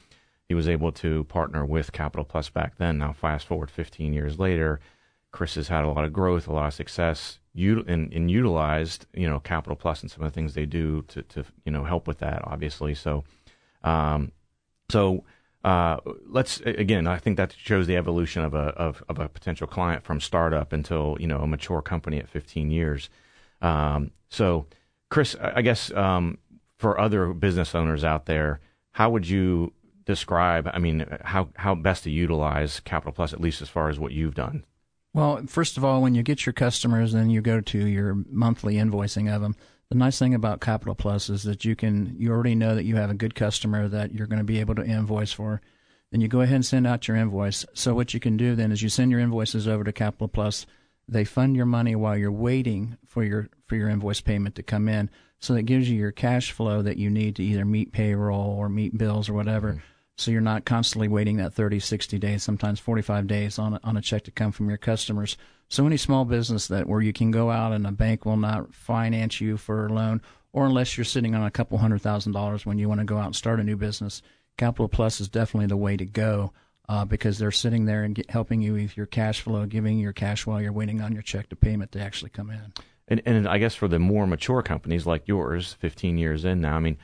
he 0.48 0.54
was 0.54 0.68
able 0.68 0.90
to 0.92 1.24
partner 1.24 1.64
with 1.64 1.92
Capital 1.92 2.24
Plus 2.24 2.48
back 2.48 2.78
then. 2.78 2.98
Now 2.98 3.12
fast 3.12 3.46
forward 3.46 3.70
15 3.70 4.12
years 4.12 4.38
later, 4.38 4.80
Chris 5.30 5.56
has 5.56 5.68
had 5.68 5.84
a 5.84 5.88
lot 5.88 6.04
of 6.04 6.12
growth, 6.12 6.48
a 6.48 6.52
lot 6.52 6.68
of 6.68 6.74
success, 6.74 7.38
and, 7.54 8.12
and 8.12 8.30
utilized 8.30 9.06
you 9.14 9.28
know 9.28 9.40
Capital 9.40 9.76
Plus 9.76 10.02
and 10.02 10.10
some 10.10 10.22
of 10.22 10.32
the 10.32 10.34
things 10.34 10.54
they 10.54 10.66
do 10.66 11.02
to 11.08 11.22
to 11.22 11.44
you 11.64 11.72
know 11.72 11.84
help 11.84 12.06
with 12.06 12.18
that, 12.18 12.40
obviously. 12.44 12.94
So, 12.94 13.24
um, 13.84 14.32
so 14.90 15.24
uh, 15.64 15.98
let's 16.26 16.60
again. 16.60 17.06
I 17.06 17.18
think 17.18 17.36
that 17.36 17.54
shows 17.56 17.86
the 17.86 17.96
evolution 17.96 18.42
of 18.42 18.54
a 18.54 18.68
of, 18.76 19.02
of 19.08 19.18
a 19.18 19.28
potential 19.28 19.66
client 19.66 20.02
from 20.04 20.20
startup 20.20 20.72
until 20.72 21.16
you 21.20 21.26
know 21.26 21.40
a 21.40 21.46
mature 21.46 21.82
company 21.82 22.18
at 22.18 22.28
15 22.28 22.70
years. 22.70 23.10
Um, 23.60 24.12
so, 24.30 24.66
Chris, 25.10 25.36
I 25.40 25.62
guess 25.62 25.92
um, 25.92 26.38
for 26.78 26.98
other 26.98 27.34
business 27.34 27.74
owners 27.74 28.04
out 28.04 28.26
there, 28.26 28.60
how 28.92 29.10
would 29.10 29.28
you 29.28 29.72
describe? 30.08 30.68
I 30.72 30.78
mean, 30.78 31.06
how 31.20 31.50
how 31.54 31.76
best 31.76 32.02
to 32.04 32.10
utilize 32.10 32.80
Capital 32.80 33.12
Plus, 33.12 33.32
at 33.32 33.40
least 33.40 33.62
as 33.62 33.68
far 33.68 33.88
as 33.90 34.00
what 34.00 34.12
you've 34.12 34.34
done? 34.34 34.64
Well, 35.14 35.42
first 35.46 35.76
of 35.76 35.84
all, 35.84 36.02
when 36.02 36.14
you 36.14 36.22
get 36.22 36.46
your 36.46 36.52
customers 36.52 37.14
and 37.14 37.30
you 37.30 37.40
go 37.40 37.60
to 37.60 37.86
your 37.86 38.16
monthly 38.30 38.74
invoicing 38.74 39.32
of 39.32 39.42
them, 39.42 39.54
the 39.90 39.96
nice 39.96 40.18
thing 40.18 40.34
about 40.34 40.60
Capital 40.60 40.94
Plus 40.94 41.30
is 41.30 41.44
that 41.44 41.64
you 41.64 41.76
can 41.76 42.16
you 42.18 42.32
already 42.32 42.54
know 42.54 42.74
that 42.74 42.84
you 42.84 42.96
have 42.96 43.10
a 43.10 43.14
good 43.14 43.34
customer 43.34 43.86
that 43.88 44.12
you're 44.12 44.26
going 44.26 44.38
to 44.38 44.44
be 44.44 44.60
able 44.60 44.74
to 44.74 44.84
invoice 44.84 45.32
for. 45.32 45.60
Then 46.10 46.20
you 46.22 46.28
go 46.28 46.40
ahead 46.40 46.54
and 46.56 46.66
send 46.66 46.86
out 46.86 47.06
your 47.06 47.18
invoice. 47.18 47.66
So 47.74 47.94
what 47.94 48.14
you 48.14 48.20
can 48.20 48.38
do 48.38 48.56
then 48.56 48.72
is 48.72 48.82
you 48.82 48.88
send 48.88 49.10
your 49.10 49.20
invoices 49.20 49.68
over 49.68 49.84
to 49.84 49.92
Capital 49.92 50.28
Plus. 50.28 50.64
They 51.06 51.24
fund 51.24 51.54
your 51.54 51.66
money 51.66 51.94
while 51.94 52.16
you're 52.16 52.32
waiting 52.32 52.96
for 53.06 53.22
your 53.22 53.50
for 53.66 53.76
your 53.76 53.90
invoice 53.90 54.22
payment 54.22 54.54
to 54.54 54.62
come 54.62 54.88
in. 54.88 55.10
So 55.38 55.54
that 55.54 55.62
gives 55.62 55.88
you 55.88 55.96
your 55.96 56.12
cash 56.12 56.50
flow 56.50 56.82
that 56.82 56.96
you 56.96 57.10
need 57.10 57.36
to 57.36 57.44
either 57.44 57.64
meet 57.64 57.92
payroll 57.92 58.56
or 58.58 58.68
meet 58.68 58.96
bills 58.96 59.28
or 59.28 59.34
whatever. 59.34 59.72
Mm-hmm. 59.72 59.80
So 60.18 60.32
you're 60.32 60.40
not 60.40 60.64
constantly 60.64 61.06
waiting 61.06 61.36
that 61.36 61.54
30, 61.54 61.78
60 61.78 62.18
days, 62.18 62.42
sometimes 62.42 62.80
45 62.80 63.28
days 63.28 63.56
on 63.56 63.74
a, 63.74 63.80
on 63.84 63.96
a 63.96 64.02
check 64.02 64.24
to 64.24 64.32
come 64.32 64.50
from 64.50 64.68
your 64.68 64.76
customers. 64.76 65.36
So 65.68 65.86
any 65.86 65.96
small 65.96 66.24
business 66.24 66.66
that 66.68 66.88
where 66.88 67.00
you 67.00 67.12
can 67.12 67.30
go 67.30 67.52
out 67.52 67.72
and 67.72 67.86
a 67.86 67.92
bank 67.92 68.24
will 68.24 68.36
not 68.36 68.74
finance 68.74 69.40
you 69.40 69.56
for 69.56 69.86
a 69.86 69.92
loan, 69.92 70.20
or 70.52 70.66
unless 70.66 70.98
you're 70.98 71.04
sitting 71.04 71.36
on 71.36 71.44
a 71.44 71.52
couple 71.52 71.78
hundred 71.78 72.02
thousand 72.02 72.32
dollars 72.32 72.66
when 72.66 72.78
you 72.78 72.88
want 72.88 72.98
to 73.00 73.04
go 73.04 73.16
out 73.16 73.26
and 73.26 73.36
start 73.36 73.60
a 73.60 73.64
new 73.64 73.76
business, 73.76 74.20
Capital 74.56 74.88
Plus 74.88 75.20
is 75.20 75.28
definitely 75.28 75.68
the 75.68 75.76
way 75.76 75.96
to 75.96 76.06
go. 76.06 76.52
Uh, 76.90 77.04
because 77.04 77.36
they're 77.36 77.50
sitting 77.50 77.84
there 77.84 78.02
and 78.02 78.14
get, 78.14 78.30
helping 78.30 78.62
you 78.62 78.72
with 78.72 78.96
your 78.96 79.04
cash 79.04 79.42
flow, 79.42 79.66
giving 79.66 79.98
your 79.98 80.14
cash 80.14 80.46
while 80.46 80.58
you're 80.58 80.72
waiting 80.72 81.02
on 81.02 81.12
your 81.12 81.20
check 81.20 81.46
to 81.46 81.54
payment 81.54 81.92
to 81.92 82.00
actually 82.00 82.30
come 82.30 82.48
in. 82.48 82.72
And, 83.08 83.20
and 83.26 83.46
I 83.46 83.58
guess 83.58 83.74
for 83.74 83.88
the 83.88 83.98
more 83.98 84.26
mature 84.26 84.62
companies 84.62 85.06
like 85.06 85.28
yours, 85.28 85.74
15 85.80 86.16
years 86.16 86.46
in 86.46 86.62
now, 86.62 86.76
I 86.76 86.78
mean, 86.78 86.96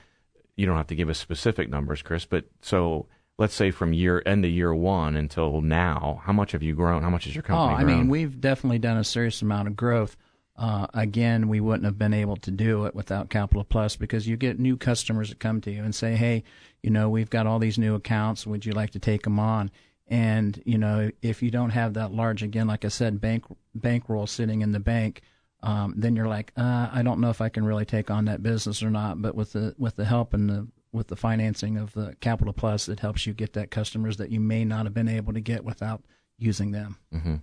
you 0.57 0.67
don't 0.67 0.77
have 0.77 0.87
to 0.89 0.95
give 0.95 1.09
us 1.09 1.19
specific 1.19 1.69
numbers, 1.69 2.03
Chris, 2.03 2.25
but 2.25 2.45
so 2.61 3.07
let's 3.39 3.55
say 3.55 3.71
from 3.71 3.93
year 3.93 4.23
end 4.25 4.45
of 4.45 4.51
year 4.51 4.75
one 4.75 5.17
until 5.17 5.61
now, 5.61 6.21
how 6.25 6.33
much 6.33 6.53
have 6.53 6.63
you 6.63 6.75
grown? 6.75 7.03
How 7.03 7.11
much 7.11 7.25
has 7.25 7.35
your 7.35 7.43
company 7.43 7.75
oh, 7.75 7.77
I 7.77 7.85
mean, 7.85 8.09
we've 8.09 8.41
definitely 8.41 8.79
done 8.79 8.97
a 8.97 9.05
serious 9.05 9.43
amount 9.43 9.69
of 9.69 9.77
growth. 9.77 10.17
Uh, 10.57 10.87
again, 10.95 11.49
we 11.49 11.59
wouldn't 11.59 11.85
have 11.85 11.99
been 11.99 12.15
able 12.15 12.37
to 12.37 12.51
do 12.53 12.85
it 12.85 12.95
without 12.95 13.29
Capital 13.29 13.65
Plus 13.65 13.97
because 13.97 14.29
you 14.29 14.37
get 14.37 14.61
new 14.61 14.77
customers 14.77 15.31
that 15.31 15.41
come 15.41 15.61
to 15.63 15.73
you 15.73 15.83
and 15.83 15.95
say, 15.95 16.15
"Hey, 16.15 16.45
you 16.83 16.91
know, 16.91 17.09
we've 17.09 17.31
got 17.31 17.47
all 17.47 17.59
these 17.59 17.79
new 17.79 17.97
accounts. 17.97 18.47
Would 18.47 18.65
you 18.65 18.73
like 18.73 18.91
to 18.91 19.01
take 19.01 19.23
them 19.23 19.41
on?" 19.41 19.71
And 20.07 20.63
you 20.65 20.79
know, 20.79 21.11
if 21.23 21.43
you 21.43 21.51
don't 21.51 21.71
have 21.71 21.95
that 21.95 22.13
large, 22.13 22.43
again, 22.45 22.69
like 22.69 22.85
I 22.85 22.89
said, 22.89 23.21
bank 23.21 23.45
bankroll 23.75 24.29
sitting 24.29 24.61
in 24.63 24.71
the 24.71 24.79
bank, 24.79 25.23
um, 25.65 25.95
then 25.97 26.15
you're 26.15 26.29
like, 26.29 26.53
uh, 26.59 26.91
I 26.93 27.03
don't 27.03 27.21
know 27.21 27.31
if 27.31 27.41
I 27.41 27.49
can 27.49 27.65
really 27.65 27.87
take 27.87 28.11
on 28.11 28.27
that 28.27 28.43
business 28.43 28.83
or 28.83 28.91
not. 28.91 29.21
But 29.23 29.35
with 29.35 29.53
the 29.53 29.75
with 29.79 29.97
the 29.97 30.05
help 30.05 30.35
and 30.35 30.49
the 30.49 30.69
with 30.93 31.09
the 31.09 31.17
financing 31.17 31.79
of 31.79 31.95
the 31.95 32.15
Capital 32.21 32.53
Plus, 32.53 32.89
it 32.89 33.01
helps 33.01 33.27
you 33.27 33.33
get 33.33 33.55
that 33.55 33.71
customers 33.71 34.19
that 34.19 34.31
you 34.31 34.41
may 34.41 34.65
not 34.65 34.85
have 34.85 34.93
been 34.93 35.09
able 35.09 35.33
to 35.33 35.41
get 35.41 35.65
without 35.65 36.03
using 36.39 36.71
them. 36.73 36.99
Mm-hmm. 37.15 37.37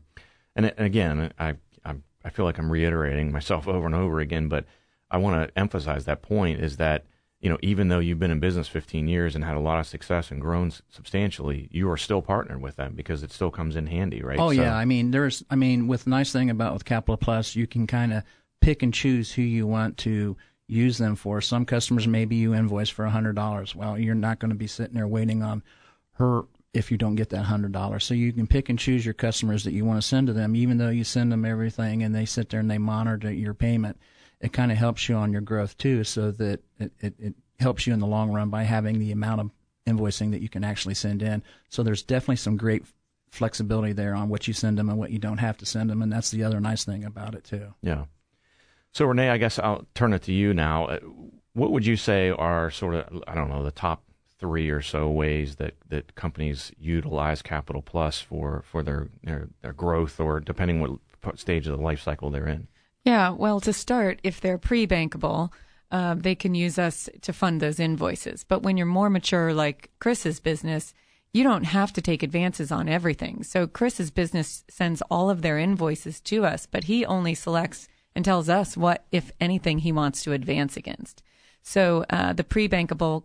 And, 0.56 0.66
and 0.66 0.86
again, 0.86 1.34
I, 1.40 1.56
I 1.84 1.96
I 2.24 2.30
feel 2.30 2.46
like 2.46 2.60
I'm 2.60 2.72
reiterating 2.72 3.32
myself 3.32 3.68
over 3.68 3.88
and 3.88 3.96
over 3.96 4.20
again, 4.20 4.48
but 4.48 4.66
I 5.10 5.18
want 5.18 5.48
to 5.48 5.60
emphasize 5.60 6.06
that 6.06 6.22
point 6.22 6.62
is 6.62 6.78
that 6.78 7.06
you 7.42 7.50
know 7.50 7.58
even 7.62 7.90
though 7.90 8.00
you've 8.00 8.20
been 8.20 8.32
in 8.32 8.40
business 8.40 8.68
15 8.68 9.08
years 9.08 9.36
and 9.36 9.44
had 9.44 9.56
a 9.56 9.60
lot 9.60 9.80
of 9.80 9.88
success 9.88 10.32
and 10.32 10.40
grown 10.40 10.72
substantially, 10.90 11.68
you 11.72 11.90
are 11.90 11.98
still 11.98 12.22
partnered 12.22 12.62
with 12.62 12.76
them 12.76 12.94
because 12.96 13.24
it 13.24 13.32
still 13.32 13.52
comes 13.52 13.76
in 13.76 13.88
handy, 13.88 14.22
right? 14.22 14.40
Oh 14.40 14.54
so, 14.54 14.62
yeah, 14.62 14.76
I 14.76 14.86
mean 14.86 15.12
there's 15.12 15.44
I 15.50 15.56
mean 15.56 15.88
with 15.88 16.08
nice 16.08 16.32
thing 16.32 16.50
about 16.50 16.74
with 16.74 16.86
Capital 16.86 17.18
Plus, 17.18 17.56
you 17.56 17.68
can 17.68 17.88
kind 17.88 18.14
of 18.14 18.24
pick 18.62 18.84
and 18.84 18.94
choose 18.94 19.34
who 19.34 19.42
you 19.42 19.66
want 19.66 19.98
to 19.98 20.38
use 20.68 20.98
them 20.98 21.16
for. 21.16 21.42
Some 21.42 21.66
customers 21.66 22.08
maybe 22.08 22.36
you 22.36 22.54
invoice 22.54 22.90
for 22.90 23.06
a 23.06 23.10
hundred 23.10 23.36
dollars. 23.36 23.76
Well, 23.76 23.98
you're 23.98 24.16
not 24.16 24.40
going 24.40 24.52
to 24.52 24.56
be 24.56 24.68
sitting 24.68 24.96
there 24.96 25.08
waiting 25.08 25.44
on 25.44 25.64
her 26.14 26.44
if 26.74 26.92
you 26.92 26.98
don't 26.98 27.16
get 27.16 27.30
that 27.30 27.44
hundred 27.44 27.72
dollars. 27.72 28.06
So 28.06 28.14
you 28.14 28.32
can 28.32 28.48
pick 28.48 28.70
and 28.70 28.80
choose 28.80 29.04
your 29.06 29.14
customers 29.14 29.64
that 29.66 29.74
you 29.74 29.84
want 29.84 30.02
to 30.02 30.08
send 30.08 30.28
to 30.28 30.34
them, 30.34 30.56
even 30.56 30.78
though 30.78 30.90
you 30.90 31.04
send 31.04 31.32
them 31.32 31.44
everything 31.44 32.04
and 32.04 32.16
they 32.16 32.26
sit 32.26 32.50
there 32.50 32.60
and 32.60 32.72
they 32.72 32.78
monitor 32.78 33.32
your 33.32 33.54
payment. 33.54 33.98
It 34.42 34.54
kind 34.54 34.72
of 34.72 34.78
helps 34.78 35.08
you 35.08 35.16
on 35.16 35.32
your 35.32 35.42
growth 35.42 35.78
too, 35.78 36.04
so 36.04 36.32
that 36.32 36.62
it, 36.80 36.92
it, 37.00 37.14
it 37.20 37.36
helps 37.60 37.86
you 37.86 37.94
in 37.94 38.00
the 38.00 38.08
long 38.08 38.32
run 38.32 38.50
by 38.50 38.64
having 38.64 39.00
the 39.00 39.12
amount 39.12 39.42
of 39.42 39.52
invoicing 39.88 40.32
that 40.32 40.42
you 40.42 40.50
can 40.50 40.64
actually 40.64 40.96
send 40.96 41.22
in. 41.22 41.44
So 41.70 41.84
there's 41.84 42.04
definitely 42.04 42.38
some 42.38 42.58
great 42.58 42.84
flexibility 43.30 43.94
there 43.94 44.14
on 44.14 44.30
what 44.30 44.48
you 44.48 44.54
send 44.54 44.78
them 44.78 44.90
and 44.90 44.98
what 44.98 45.12
you 45.12 45.20
don't 45.20 45.38
have 45.38 45.58
to 45.58 45.66
send 45.66 45.90
them, 45.90 46.02
and 46.02 46.12
that's 46.12 46.32
the 46.32 46.44
other 46.44 46.60
nice 46.60 46.84
thing 46.84 47.04
about 47.04 47.36
it 47.36 47.44
too. 47.44 47.74
Yeah. 47.82 48.06
So 48.92 49.06
Renee, 49.06 49.30
I 49.30 49.38
guess 49.38 49.58
I'll 49.58 49.88
turn 49.96 50.14
it 50.14 50.24
to 50.24 50.34
you 50.34 50.54
now. 50.54 50.86
Uh, 50.86 51.00
what 51.54 51.72
would 51.72 51.86
you 51.86 51.96
say 51.96 52.30
are 52.30 52.72
sort 52.72 52.96
of 52.96 53.24
I 53.28 53.36
don't 53.36 53.50
know 53.50 53.64
the 53.64 53.72
top 53.72 54.04
three 54.38 54.70
or 54.70 54.82
so 54.82 55.10
ways 55.10 55.58
that, 55.58 55.76
that 55.88 56.16
companies 56.16 56.72
utilize 56.80 57.42
Capital 57.42 57.82
Plus 57.82 58.20
for 58.20 58.64
for 58.66 58.84
their, 58.84 59.10
their 59.24 59.50
their 59.62 59.74
growth 59.74 60.20
or 60.20 60.40
depending 60.40 60.82
what 60.82 61.40
stage 61.40 61.68
of 61.68 61.78
the 61.78 61.84
life 61.84 62.02
cycle 62.02 62.32
they're 62.32 62.48
in? 62.48 62.68
Yeah, 63.04 63.32
well, 63.32 63.60
to 63.62 63.74
start, 63.74 64.20
if 64.24 64.40
they're 64.40 64.58
pre-bankable, 64.58 65.52
uh, 65.92 66.16
they 66.16 66.36
can 66.36 66.56
use 66.56 66.78
us 66.78 67.10
to 67.22 67.34
fund 67.34 67.60
those 67.60 67.80
invoices. 67.80 68.44
But 68.44 68.64
when 68.64 68.78
you're 68.78 68.86
more 68.86 69.10
mature, 69.10 69.54
like 69.54 69.90
Chris's 70.00 70.40
business, 70.40 70.94
you 71.34 71.44
don't 71.44 71.64
have 71.64 71.94
to 71.94 72.02
take 72.02 72.24
advances 72.24 72.72
on 72.72 72.88
everything. 72.88 73.44
So 73.44 73.66
Chris's 73.66 74.12
business 74.12 74.64
sends 74.70 75.02
all 75.04 75.30
of 75.30 75.42
their 75.42 75.58
invoices 75.58 76.20
to 76.22 76.46
us, 76.46 76.66
but 76.66 76.86
he 76.86 77.06
only 77.06 77.34
selects 77.34 77.88
and 78.16 78.24
tells 78.24 78.50
us 78.50 78.78
what, 78.78 79.06
if 79.12 79.32
anything, 79.40 79.80
he 79.80 79.92
wants 79.92 80.24
to 80.24 80.34
advance 80.34 80.78
against. 80.78 81.24
So 81.64 82.06
uh, 82.10 82.34
the 82.34 82.44
pre 82.44 82.68
bankable 82.68 83.24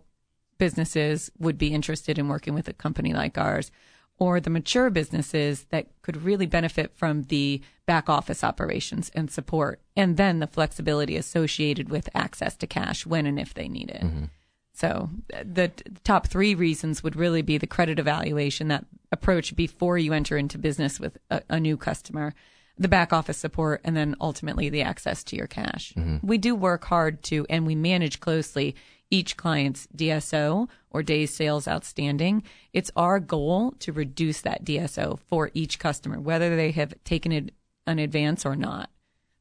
businesses 0.57 1.29
would 1.37 1.57
be 1.57 1.73
interested 1.73 2.17
in 2.17 2.27
working 2.27 2.53
with 2.53 2.67
a 2.67 2.73
company 2.73 3.13
like 3.13 3.37
ours, 3.37 3.71
or 4.19 4.39
the 4.39 4.49
mature 4.49 4.89
businesses 4.89 5.65
that 5.69 5.87
could 6.01 6.23
really 6.23 6.45
benefit 6.45 6.91
from 6.95 7.23
the 7.23 7.61
back 7.85 8.09
office 8.09 8.43
operations 8.43 9.11
and 9.13 9.29
support, 9.29 9.79
and 9.95 10.17
then 10.17 10.39
the 10.39 10.47
flexibility 10.47 11.15
associated 11.15 11.89
with 11.89 12.09
access 12.13 12.55
to 12.57 12.67
cash 12.67 13.05
when 13.05 13.25
and 13.25 13.39
if 13.39 13.53
they 13.53 13.67
need 13.67 13.89
it. 13.89 14.01
Mm-hmm. 14.01 14.25
So 14.73 15.09
the 15.29 15.71
top 16.03 16.27
three 16.27 16.53
reasons 16.53 17.03
would 17.03 17.15
really 17.15 17.41
be 17.41 17.57
the 17.57 17.67
credit 17.67 17.99
evaluation, 17.99 18.67
that 18.67 18.85
approach 19.11 19.55
before 19.55 19.97
you 19.97 20.13
enter 20.13 20.37
into 20.37 20.57
business 20.57 20.99
with 20.99 21.17
a, 21.29 21.41
a 21.49 21.59
new 21.59 21.77
customer 21.77 22.33
the 22.79 22.87
back 22.87 23.11
office 23.11 23.37
support, 23.37 23.81
and 23.83 23.97
then 23.97 24.15
ultimately 24.21 24.69
the 24.69 24.83
access 24.83 25.23
to 25.23 25.35
your 25.35 25.47
cash. 25.47 25.93
Mm-hmm. 25.97 26.25
We 26.25 26.37
do 26.37 26.55
work 26.55 26.85
hard 26.85 27.23
to, 27.23 27.45
and 27.49 27.65
we 27.65 27.75
manage 27.75 28.19
closely 28.19 28.75
each 29.09 29.37
client's 29.37 29.87
DSO 29.95 30.67
or 30.89 31.03
days 31.03 31.33
sales 31.33 31.67
outstanding. 31.67 32.43
It's 32.73 32.91
our 32.95 33.19
goal 33.19 33.71
to 33.79 33.91
reduce 33.91 34.41
that 34.41 34.65
DSO 34.65 35.19
for 35.19 35.51
each 35.53 35.79
customer, 35.79 36.19
whether 36.19 36.55
they 36.55 36.71
have 36.71 36.93
taken 37.03 37.51
an 37.85 37.99
advance 37.99 38.45
or 38.45 38.55
not. 38.55 38.89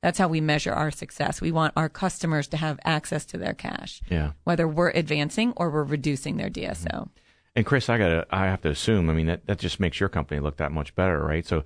That's 0.03 0.19
how 0.19 0.29
we 0.29 0.41
measure 0.41 0.73
our 0.73 0.91
success. 0.91 1.41
We 1.41 1.51
want 1.51 1.73
our 1.77 1.89
customers 1.89 2.47
to 2.49 2.57
have 2.57 2.79
access 2.85 3.25
to 3.27 3.39
their 3.39 3.55
cash, 3.55 4.01
yeah. 4.09 4.33
whether 4.45 4.69
we're 4.69 4.91
advancing 4.91 5.53
or 5.57 5.71
we're 5.71 5.83
reducing 5.83 6.37
their 6.37 6.51
DSO. 6.51 7.09
And 7.57 7.65
Chris, 7.65 7.89
I 7.89 7.97
got 7.97 8.27
I 8.31 8.45
have 8.45 8.61
to 8.63 8.69
assume. 8.69 9.09
I 9.09 9.15
mean, 9.15 9.27
that 9.27 9.47
that 9.47 9.59
just 9.59 9.81
makes 9.81 9.99
your 9.99 10.11
company 10.11 10.41
look 10.41 10.59
that 10.59 10.73
much 10.73 10.95
better, 10.95 11.25
right? 11.25 11.45
So 11.45 11.65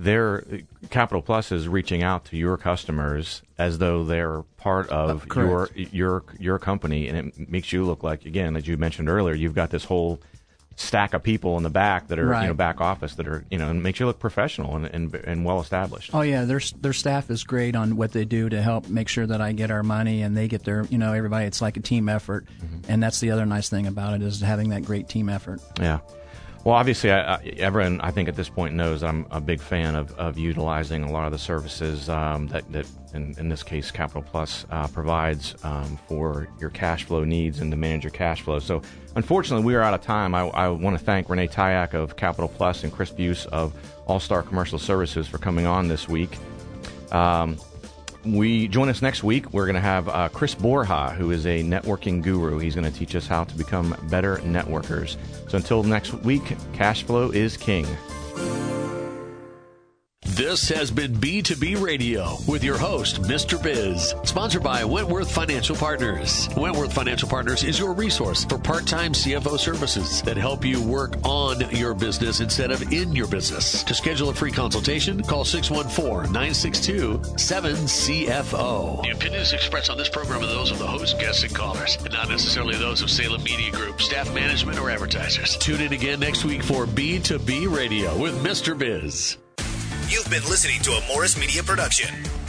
their 0.00 0.42
Capital 0.88 1.20
Plus 1.20 1.52
is 1.52 1.68
reaching 1.68 2.02
out 2.02 2.24
to 2.26 2.36
your 2.36 2.56
customers 2.56 3.42
as 3.58 3.78
though 3.78 4.02
they're 4.02 4.42
part 4.56 4.88
of 4.88 5.26
uh, 5.30 5.40
your 5.40 5.68
your 5.74 6.24
your 6.38 6.58
company, 6.58 7.08
and 7.08 7.28
it 7.28 7.50
makes 7.50 7.70
you 7.72 7.84
look 7.84 8.02
like 8.02 8.24
again, 8.24 8.56
as 8.56 8.66
you 8.66 8.78
mentioned 8.78 9.10
earlier, 9.10 9.34
you've 9.34 9.54
got 9.54 9.70
this 9.70 9.84
whole 9.84 10.18
stack 10.76 11.12
of 11.12 11.22
people 11.22 11.58
in 11.58 11.62
the 11.62 11.68
back 11.70 12.08
that 12.08 12.18
are 12.18 12.28
right. 12.28 12.42
you 12.42 12.48
know 12.48 12.54
back 12.54 12.80
office 12.80 13.16
that 13.16 13.28
are 13.28 13.44
you 13.50 13.58
know 13.58 13.68
and 13.68 13.82
makes 13.82 14.00
you 14.00 14.06
look 14.06 14.18
professional 14.18 14.74
and, 14.76 14.86
and, 14.86 15.14
and 15.14 15.44
well 15.44 15.60
established. 15.60 16.10
Oh 16.14 16.22
yeah, 16.22 16.46
their 16.46 16.60
their 16.80 16.94
staff 16.94 17.30
is 17.30 17.44
great 17.44 17.76
on 17.76 17.96
what 17.96 18.12
they 18.12 18.24
do 18.24 18.48
to 18.48 18.62
help 18.62 18.88
make 18.88 19.08
sure 19.08 19.26
that 19.26 19.42
I 19.42 19.52
get 19.52 19.70
our 19.70 19.82
money 19.82 20.22
and 20.22 20.34
they 20.34 20.48
get 20.48 20.64
their 20.64 20.86
you 20.86 20.96
know 20.96 21.12
everybody. 21.12 21.44
It's 21.44 21.60
like 21.60 21.76
a 21.76 21.80
team 21.80 22.08
effort, 22.08 22.46
mm-hmm. 22.46 22.90
and 22.90 23.02
that's 23.02 23.20
the 23.20 23.32
other 23.32 23.44
nice 23.44 23.68
thing 23.68 23.86
about 23.86 24.14
it 24.14 24.22
is 24.22 24.40
having 24.40 24.70
that 24.70 24.84
great 24.84 25.10
team 25.10 25.28
effort. 25.28 25.60
Yeah. 25.78 25.98
Well, 26.62 26.74
obviously, 26.74 27.10
I, 27.10 27.36
I, 27.36 27.42
everyone 27.56 28.02
I 28.02 28.10
think 28.10 28.28
at 28.28 28.36
this 28.36 28.50
point 28.50 28.74
knows 28.74 29.02
I'm 29.02 29.26
a 29.30 29.40
big 29.40 29.62
fan 29.62 29.94
of, 29.94 30.12
of 30.18 30.36
utilizing 30.36 31.04
a 31.04 31.10
lot 31.10 31.24
of 31.24 31.32
the 31.32 31.38
services 31.38 32.10
um, 32.10 32.48
that, 32.48 32.70
that 32.72 32.86
in, 33.14 33.34
in, 33.38 33.48
this 33.48 33.62
case, 33.62 33.90
Capital 33.90 34.20
Plus 34.20 34.66
uh, 34.70 34.86
provides 34.88 35.54
um, 35.64 35.98
for 36.06 36.48
your 36.60 36.68
cash 36.68 37.04
flow 37.04 37.24
needs 37.24 37.60
and 37.60 37.70
to 37.70 37.78
manage 37.78 38.04
your 38.04 38.10
cash 38.10 38.42
flow. 38.42 38.58
So, 38.58 38.82
unfortunately, 39.16 39.64
we 39.64 39.74
are 39.74 39.80
out 39.80 39.94
of 39.94 40.02
time. 40.02 40.34
I, 40.34 40.42
I 40.48 40.68
want 40.68 40.98
to 40.98 41.04
thank 41.04 41.30
Renee 41.30 41.46
Tyak 41.46 41.94
of 41.94 42.16
Capital 42.16 42.48
Plus 42.48 42.84
and 42.84 42.92
Chris 42.92 43.10
Buse 43.10 43.46
of 43.46 43.74
All 44.06 44.20
Star 44.20 44.42
Commercial 44.42 44.78
Services 44.78 45.26
for 45.26 45.38
coming 45.38 45.64
on 45.64 45.88
this 45.88 46.10
week. 46.10 46.36
Um, 47.10 47.56
we 48.24 48.68
join 48.68 48.88
us 48.88 49.02
next 49.02 49.22
week. 49.24 49.52
We're 49.52 49.66
going 49.66 49.74
to 49.74 49.80
have 49.80 50.08
uh, 50.08 50.28
Chris 50.28 50.54
Borja, 50.54 51.10
who 51.10 51.30
is 51.30 51.46
a 51.46 51.62
networking 51.62 52.22
guru. 52.22 52.58
He's 52.58 52.74
going 52.74 52.90
to 52.90 52.96
teach 52.96 53.14
us 53.14 53.26
how 53.26 53.44
to 53.44 53.56
become 53.56 53.96
better 54.10 54.36
networkers. 54.38 55.16
So 55.48 55.56
until 55.56 55.82
next 55.82 56.12
week, 56.12 56.56
cash 56.72 57.02
flow 57.02 57.30
is 57.30 57.56
king. 57.56 57.86
This 60.40 60.70
has 60.70 60.90
been 60.90 61.12
B2B 61.12 61.82
Radio 61.82 62.38
with 62.48 62.64
your 62.64 62.78
host, 62.78 63.20
Mr. 63.20 63.62
Biz, 63.62 64.14
sponsored 64.24 64.62
by 64.62 64.82
Wentworth 64.82 65.30
Financial 65.30 65.76
Partners. 65.76 66.48
Wentworth 66.56 66.94
Financial 66.94 67.28
Partners 67.28 67.62
is 67.62 67.78
your 67.78 67.92
resource 67.92 68.46
for 68.46 68.56
part 68.56 68.86
time 68.86 69.12
CFO 69.12 69.58
services 69.58 70.22
that 70.22 70.38
help 70.38 70.64
you 70.64 70.82
work 70.82 71.16
on 71.24 71.68
your 71.76 71.92
business 71.92 72.40
instead 72.40 72.70
of 72.70 72.90
in 72.90 73.14
your 73.14 73.26
business. 73.26 73.84
To 73.84 73.92
schedule 73.92 74.30
a 74.30 74.34
free 74.34 74.50
consultation, 74.50 75.22
call 75.22 75.44
614 75.44 76.32
962 76.32 77.18
7CFO. 77.18 79.02
The 79.02 79.10
opinions 79.10 79.52
expressed 79.52 79.90
on 79.90 79.98
this 79.98 80.08
program 80.08 80.42
are 80.42 80.46
those 80.46 80.70
of 80.70 80.78
the 80.78 80.86
host, 80.86 81.20
guests, 81.20 81.42
and 81.42 81.54
callers, 81.54 81.98
and 82.02 82.14
not 82.14 82.30
necessarily 82.30 82.78
those 82.78 83.02
of 83.02 83.10
Salem 83.10 83.42
Media 83.42 83.72
Group, 83.72 84.00
staff 84.00 84.34
management, 84.34 84.78
or 84.78 84.88
advertisers. 84.88 85.58
Tune 85.58 85.82
in 85.82 85.92
again 85.92 86.18
next 86.18 86.46
week 86.46 86.62
for 86.62 86.86
B2B 86.86 87.70
Radio 87.70 88.16
with 88.16 88.42
Mr. 88.42 88.78
Biz. 88.78 89.36
You've 90.10 90.28
been 90.28 90.42
listening 90.42 90.80
to 90.80 90.90
a 90.90 91.06
Morris 91.06 91.38
Media 91.38 91.62
production. 91.62 92.39